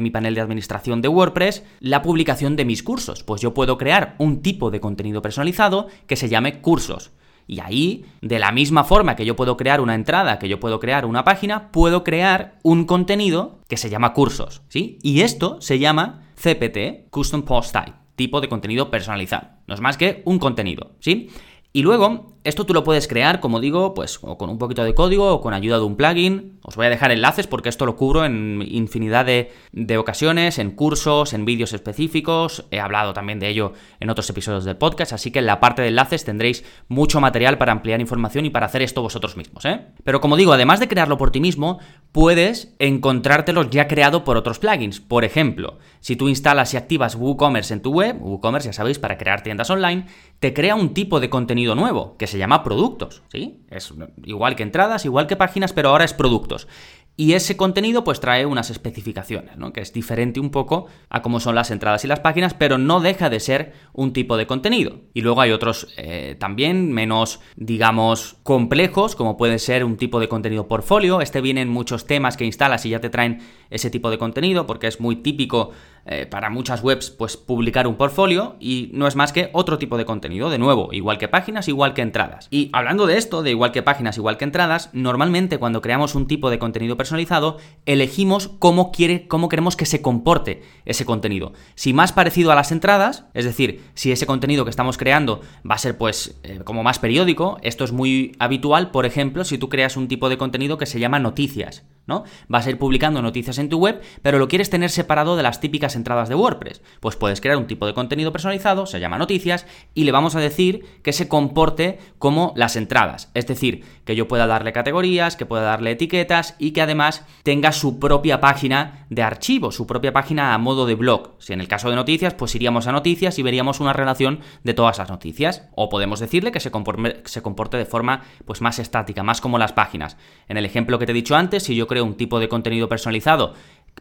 mi, 0.00 0.10
panel 0.10 0.34
de 0.34 0.40
administración 0.40 1.00
de 1.00 1.08
WordPress 1.08 1.64
la 1.80 2.02
publicación 2.02 2.56
de 2.56 2.64
mis 2.64 2.82
cursos. 2.82 3.22
Pues 3.22 3.40
yo 3.40 3.54
puedo 3.54 3.78
crear 3.78 4.16
un 4.18 4.42
tipo 4.42 4.70
de 4.70 4.80
contenido 4.80 5.22
personalizado 5.22 5.88
que 6.06 6.16
se 6.16 6.28
llame 6.28 6.60
cursos. 6.60 7.12
Y 7.46 7.60
ahí, 7.60 8.04
de 8.20 8.38
la 8.38 8.52
misma 8.52 8.84
forma 8.84 9.16
que 9.16 9.24
yo 9.24 9.34
puedo 9.36 9.56
crear 9.56 9.80
una 9.80 9.94
entrada, 9.94 10.38
que 10.38 10.48
yo 10.48 10.60
puedo 10.60 10.78
crear 10.78 11.06
una 11.06 11.24
página, 11.24 11.72
puedo 11.72 12.04
crear 12.04 12.58
un 12.62 12.84
contenido 12.84 13.60
que 13.68 13.76
se 13.76 13.90
llama 13.90 14.12
cursos, 14.12 14.62
¿sí? 14.68 14.98
Y 15.02 15.22
esto 15.22 15.60
se 15.60 15.78
llama 15.78 16.28
CPT, 16.36 17.10
Custom 17.10 17.42
Post 17.42 17.72
Type, 17.72 17.96
tipo 18.14 18.40
de 18.40 18.48
contenido 18.48 18.90
personalizado. 18.90 19.48
No 19.66 19.74
es 19.74 19.80
más 19.80 19.96
que 19.96 20.22
un 20.24 20.38
contenido, 20.38 20.92
¿sí? 21.00 21.30
Y 21.72 21.82
luego, 21.82 22.36
esto 22.44 22.66
tú 22.66 22.74
lo 22.74 22.84
puedes 22.84 23.06
crear, 23.08 23.40
como 23.40 23.60
digo, 23.60 23.94
pues 23.94 24.18
o 24.22 24.36
con 24.36 24.50
un 24.50 24.58
poquito 24.58 24.84
de 24.84 24.94
código 24.94 25.32
o 25.32 25.40
con 25.40 25.54
ayuda 25.54 25.78
de 25.78 25.84
un 25.84 25.96
plugin. 25.96 26.58
Os 26.62 26.76
voy 26.76 26.86
a 26.86 26.90
dejar 26.90 27.12
enlaces 27.12 27.46
porque 27.46 27.68
esto 27.68 27.86
lo 27.86 27.96
cubro 27.96 28.24
en 28.24 28.62
infinidad 28.66 29.24
de, 29.24 29.52
de 29.72 29.98
ocasiones, 29.98 30.58
en 30.58 30.72
cursos, 30.72 31.32
en 31.32 31.44
vídeos 31.44 31.72
específicos. 31.72 32.66
He 32.70 32.80
hablado 32.80 33.12
también 33.12 33.38
de 33.38 33.48
ello 33.48 33.72
en 34.00 34.10
otros 34.10 34.28
episodios 34.30 34.64
del 34.64 34.76
podcast, 34.76 35.12
así 35.12 35.30
que 35.30 35.38
en 35.38 35.46
la 35.46 35.60
parte 35.60 35.82
de 35.82 35.88
enlaces 35.88 36.24
tendréis 36.24 36.64
mucho 36.88 37.20
material 37.20 37.58
para 37.58 37.72
ampliar 37.72 38.00
información 38.00 38.46
y 38.46 38.50
para 38.50 38.66
hacer 38.66 38.82
esto 38.82 39.02
vosotros 39.02 39.36
mismos. 39.36 39.64
¿eh? 39.64 39.86
Pero 40.02 40.20
como 40.20 40.36
digo, 40.36 40.52
además 40.52 40.80
de 40.80 40.88
crearlo 40.88 41.18
por 41.18 41.30
ti 41.30 41.40
mismo, 41.40 41.78
puedes 42.10 42.74
encontrártelos 42.78 43.70
ya 43.70 43.88
creado 43.88 44.24
por 44.24 44.36
otros 44.36 44.58
plugins. 44.58 45.00
Por 45.00 45.24
ejemplo, 45.24 45.78
si 46.00 46.16
tú 46.16 46.28
instalas 46.28 46.74
y 46.74 46.76
activas 46.76 47.14
WooCommerce 47.14 47.74
en 47.74 47.82
tu 47.82 47.92
web, 47.92 48.16
WooCommerce 48.20 48.68
ya 48.68 48.72
sabéis, 48.72 48.98
para 48.98 49.18
crear 49.18 49.42
tiendas 49.42 49.70
online, 49.70 50.06
te 50.38 50.52
crea 50.52 50.74
un 50.74 50.92
tipo 50.92 51.20
de 51.20 51.30
contenido 51.30 51.74
nuevo 51.74 52.16
que 52.18 52.26
se 52.32 52.38
llama 52.38 52.64
productos, 52.64 53.22
¿sí? 53.30 53.60
Es 53.70 53.92
igual 54.24 54.56
que 54.56 54.64
entradas, 54.64 55.04
igual 55.04 55.26
que 55.26 55.36
páginas, 55.36 55.72
pero 55.72 55.90
ahora 55.90 56.04
es 56.04 56.12
productos. 56.12 56.66
Y 57.14 57.34
ese 57.34 57.58
contenido 57.58 58.04
pues 58.04 58.20
trae 58.20 58.46
unas 58.46 58.70
especificaciones, 58.70 59.58
¿no? 59.58 59.74
que 59.74 59.82
es 59.82 59.92
diferente 59.92 60.40
un 60.40 60.50
poco 60.50 60.86
a 61.10 61.20
cómo 61.20 61.40
son 61.40 61.54
las 61.54 61.70
entradas 61.70 62.04
y 62.04 62.08
las 62.08 62.20
páginas, 62.20 62.54
pero 62.54 62.78
no 62.78 63.00
deja 63.00 63.28
de 63.28 63.38
ser 63.38 63.74
un 63.92 64.14
tipo 64.14 64.38
de 64.38 64.46
contenido. 64.46 65.00
Y 65.12 65.20
luego 65.20 65.42
hay 65.42 65.50
otros 65.50 65.88
eh, 65.98 66.36
también 66.40 66.90
menos, 66.90 67.40
digamos, 67.54 68.36
complejos, 68.42 69.14
como 69.14 69.36
puede 69.36 69.58
ser 69.58 69.84
un 69.84 69.98
tipo 69.98 70.20
de 70.20 70.28
contenido 70.28 70.68
portfolio. 70.68 71.20
Este 71.20 71.42
viene 71.42 71.60
en 71.60 71.68
muchos 71.68 72.06
temas 72.06 72.38
que 72.38 72.46
instalas 72.46 72.86
y 72.86 72.90
ya 72.90 73.00
te 73.00 73.10
traen 73.10 73.40
ese 73.68 73.90
tipo 73.90 74.10
de 74.10 74.16
contenido, 74.16 74.66
porque 74.66 74.86
es 74.86 74.98
muy 74.98 75.16
típico 75.16 75.72
eh, 76.04 76.26
para 76.26 76.50
muchas 76.50 76.82
webs 76.82 77.10
pues 77.10 77.36
publicar 77.36 77.86
un 77.86 77.96
portfolio 77.96 78.56
y 78.58 78.90
no 78.92 79.06
es 79.06 79.16
más 79.16 79.32
que 79.32 79.50
otro 79.52 79.78
tipo 79.78 79.98
de 79.98 80.04
contenido, 80.04 80.50
de 80.50 80.58
nuevo, 80.58 80.92
igual 80.92 81.18
que 81.18 81.28
páginas, 81.28 81.68
igual 81.68 81.94
que 81.94 82.02
entradas. 82.02 82.48
Y 82.50 82.70
hablando 82.72 83.06
de 83.06 83.18
esto, 83.18 83.42
de 83.42 83.50
igual 83.50 83.72
que 83.72 83.82
páginas, 83.82 84.16
igual 84.16 84.36
que 84.36 84.44
entradas, 84.44 84.90
normalmente 84.92 85.58
cuando 85.58 85.80
creamos 85.80 86.14
un 86.14 86.26
tipo 86.26 86.50
de 86.50 86.58
contenido 86.58 86.96
personalizado, 86.96 87.58
elegimos 87.86 88.48
cómo, 88.58 88.90
quiere, 88.90 89.28
cómo 89.28 89.48
queremos 89.48 89.76
que 89.76 89.86
se 89.86 90.02
comporte 90.02 90.62
ese 90.84 91.04
contenido. 91.04 91.52
Si 91.74 91.92
más 91.92 92.12
parecido 92.12 92.50
a 92.52 92.56
las 92.56 92.72
entradas, 92.72 93.26
es 93.34 93.44
decir, 93.44 93.82
si 93.94 94.12
ese 94.12 94.26
contenido 94.26 94.64
que 94.64 94.70
estamos 94.70 94.98
creando 94.98 95.40
va 95.68 95.76
a 95.76 95.78
ser 95.78 95.96
pues 95.96 96.38
eh, 96.42 96.60
como 96.64 96.82
más 96.82 96.98
periódico, 96.98 97.58
esto 97.62 97.84
es 97.84 97.92
muy 97.92 98.34
habitual, 98.38 98.90
por 98.90 99.06
ejemplo, 99.06 99.44
si 99.44 99.58
tú 99.58 99.68
creas 99.68 99.96
un 99.96 100.08
tipo 100.08 100.28
de 100.28 100.38
contenido 100.38 100.78
que 100.78 100.86
se 100.86 100.98
llama 100.98 101.18
noticias. 101.18 101.84
¿No? 102.06 102.24
Vas 102.48 102.66
a 102.66 102.70
ir 102.70 102.78
publicando 102.78 103.22
noticias 103.22 103.58
en 103.58 103.68
tu 103.68 103.78
web, 103.78 104.00
pero 104.22 104.38
lo 104.38 104.48
quieres 104.48 104.70
tener 104.70 104.90
separado 104.90 105.36
de 105.36 105.42
las 105.42 105.60
típicas 105.60 105.96
entradas 105.96 106.28
de 106.28 106.34
WordPress. 106.34 106.82
Pues 107.00 107.16
puedes 107.16 107.40
crear 107.40 107.56
un 107.56 107.66
tipo 107.66 107.86
de 107.86 107.94
contenido 107.94 108.32
personalizado, 108.32 108.86
se 108.86 109.00
llama 109.00 109.18
noticias, 109.18 109.66
y 109.94 110.04
le 110.04 110.12
vamos 110.12 110.34
a 110.36 110.40
decir 110.40 110.84
que 111.02 111.12
se 111.12 111.28
comporte 111.28 111.98
como 112.18 112.52
las 112.56 112.76
entradas. 112.76 113.30
Es 113.34 113.46
decir, 113.46 113.84
que 114.04 114.16
yo 114.16 114.28
pueda 114.28 114.46
darle 114.46 114.72
categorías, 114.72 115.36
que 115.36 115.46
pueda 115.46 115.62
darle 115.62 115.92
etiquetas 115.92 116.56
y 116.58 116.72
que 116.72 116.82
además 116.82 117.24
tenga 117.42 117.72
su 117.72 117.98
propia 117.98 118.40
página 118.40 119.06
de 119.10 119.22
archivo, 119.22 119.72
su 119.72 119.86
propia 119.86 120.12
página 120.12 120.54
a 120.54 120.58
modo 120.58 120.86
de 120.86 120.94
blog. 120.94 121.32
Si 121.38 121.52
en 121.52 121.60
el 121.60 121.68
caso 121.68 121.90
de 121.90 121.96
noticias, 121.96 122.34
pues 122.34 122.54
iríamos 122.54 122.86
a 122.86 122.92
noticias 122.92 123.38
y 123.38 123.42
veríamos 123.42 123.80
una 123.80 123.92
relación 123.92 124.40
de 124.64 124.74
todas 124.74 124.98
las 124.98 125.10
noticias. 125.10 125.68
O 125.74 125.88
podemos 125.88 126.20
decirle 126.20 126.52
que 126.52 126.60
se 126.60 126.70
comporte, 126.70 127.22
se 127.24 127.42
comporte 127.42 127.76
de 127.76 127.84
forma 127.84 128.22
pues, 128.44 128.60
más 128.60 128.78
estática, 128.78 129.22
más 129.22 129.40
como 129.40 129.58
las 129.58 129.72
páginas. 129.72 130.16
En 130.48 130.56
el 130.56 130.64
ejemplo 130.64 130.98
que 130.98 131.06
te 131.06 131.12
he 131.12 131.14
dicho 131.14 131.36
antes, 131.36 131.62
si 131.62 131.74
yo 131.74 131.86
un 132.00 132.14
tipo 132.14 132.40
de 132.40 132.48
contenido 132.48 132.88
personalizado 132.88 133.54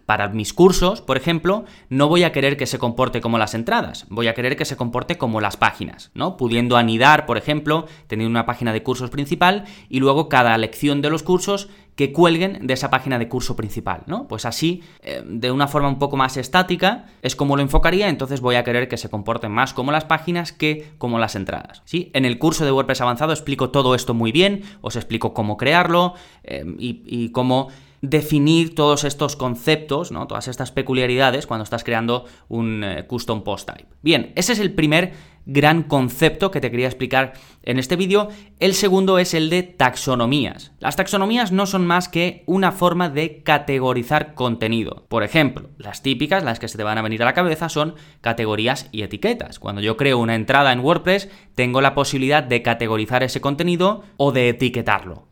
para 0.06 0.30
mis 0.30 0.54
cursos, 0.54 1.02
por 1.02 1.18
ejemplo, 1.18 1.66
no 1.90 2.08
voy 2.08 2.24
a 2.24 2.32
querer 2.32 2.58
que 2.58 2.66
se 2.66 2.80
comporte 2.80 3.22
como 3.22 3.38
las 3.38 3.54
entradas, 3.54 4.06
voy 4.10 4.28
a 4.28 4.34
querer 4.34 4.56
que 4.56 4.66
se 4.66 4.76
comporte 4.76 5.18
como 5.18 5.42
las 5.42 5.58
páginas, 5.58 6.12
¿no? 6.14 6.38
Pudiendo 6.38 6.78
anidar, 6.78 7.26
por 7.26 7.38
ejemplo, 7.38 7.86
teniendo 8.08 8.32
una 8.32 8.46
página 8.46 8.74
de 8.74 8.84
cursos 8.84 9.10
principal 9.10 9.66
y 9.90 10.00
luego 10.00 10.28
cada 10.28 10.58
lección 10.58 11.02
de 11.02 11.10
los 11.10 11.24
cursos 11.24 11.70
que 11.96 12.14
cuelguen 12.14 12.66
de 12.66 12.74
esa 12.74 12.90
página 12.90 13.20
de 13.20 13.28
curso 13.28 13.56
principal, 13.56 14.04
¿no? 14.06 14.28
Pues 14.28 14.46
así, 14.46 14.82
eh, 15.02 15.24
de 15.26 15.52
una 15.52 15.68
forma 15.68 15.90
un 15.90 16.00
poco 16.00 16.18
más 16.18 16.38
estática, 16.38 17.06
es 17.22 17.36
como 17.36 17.56
lo 17.56 17.62
enfocaría, 17.62 18.10
entonces 18.10 18.42
voy 18.42 18.56
a 18.56 18.64
querer 18.64 18.88
que 18.88 18.98
se 18.98 19.10
comporten 19.10 19.52
más 19.52 19.74
como 19.74 19.92
las 19.92 20.06
páginas 20.06 20.52
que 20.52 20.92
como 20.98 21.20
las 21.20 21.36
entradas, 21.36 21.82
¿sí? 21.86 22.10
En 22.14 22.26
el 22.26 22.40
curso 22.40 22.66
de 22.66 22.72
WordPress 22.72 23.02
avanzado 23.02 23.34
explico 23.34 23.70
todo 23.70 23.96
esto 23.96 24.14
muy 24.14 24.32
bien, 24.32 24.64
os 24.82 24.96
explico 24.96 25.34
cómo 25.34 25.58
crearlo 25.58 26.14
eh, 26.44 26.64
y 26.78 27.30
cómo 27.32 27.70
definir 28.02 28.74
todos 28.74 29.04
estos 29.04 29.36
conceptos, 29.36 30.12
¿no? 30.12 30.28
todas 30.28 30.48
estas 30.48 30.72
peculiaridades 30.72 31.46
cuando 31.46 31.64
estás 31.64 31.84
creando 31.84 32.26
un 32.50 32.84
eh, 32.84 33.06
custom 33.06 33.44
post 33.44 33.70
type. 33.70 33.88
Bien, 34.02 34.34
ese 34.36 34.54
es 34.54 34.60
el 34.60 34.74
primer 34.74 35.14
gran 35.46 35.84
concepto 35.84 36.52
que 36.52 36.62
te 36.62 36.72
quería 36.72 36.88
explicar 36.88 37.34
en 37.64 37.80
este 37.80 37.96
vídeo. 37.96 38.30
El 38.60 38.74
segundo 38.74 39.20
es 39.20 39.34
el 39.34 39.50
de 39.50 39.64
taxonomías. 39.64 40.72
Las 40.80 40.96
taxonomías 40.96 41.52
no 41.52 41.66
son 41.66 41.86
más 41.86 42.10
que 42.10 42.44
una 42.46 42.72
forma 42.72 43.10
de 43.10 43.44
categorizar 43.44 44.34
contenido. 44.34 45.06
Por 45.08 45.24
ejemplo, 45.24 45.70
las 45.78 46.02
típicas, 46.02 46.44
las 46.44 46.60
que 46.60 46.68
se 46.68 46.78
te 46.78 46.84
van 46.84 46.98
a 46.98 47.02
venir 47.02 47.22
a 47.22 47.26
la 47.26 47.34
cabeza, 47.34 47.70
son 47.70 47.96
categorías 48.22 48.90
y 48.92 49.04
etiquetas. 49.04 49.60
Cuando 49.60 49.82
yo 49.82 49.98
creo 49.98 50.18
una 50.18 50.36
entrada 50.36 50.72
en 50.72 50.80
WordPress, 50.80 51.30
tengo 51.56 51.82
la 51.82 51.96
posibilidad 51.96 52.44
de 52.44 52.62
categorizar 52.62 53.24
ese 53.24 53.42
contenido 53.42 54.04
o 54.18 54.32
de 54.32 54.50
etiquetarlo. 54.50 55.28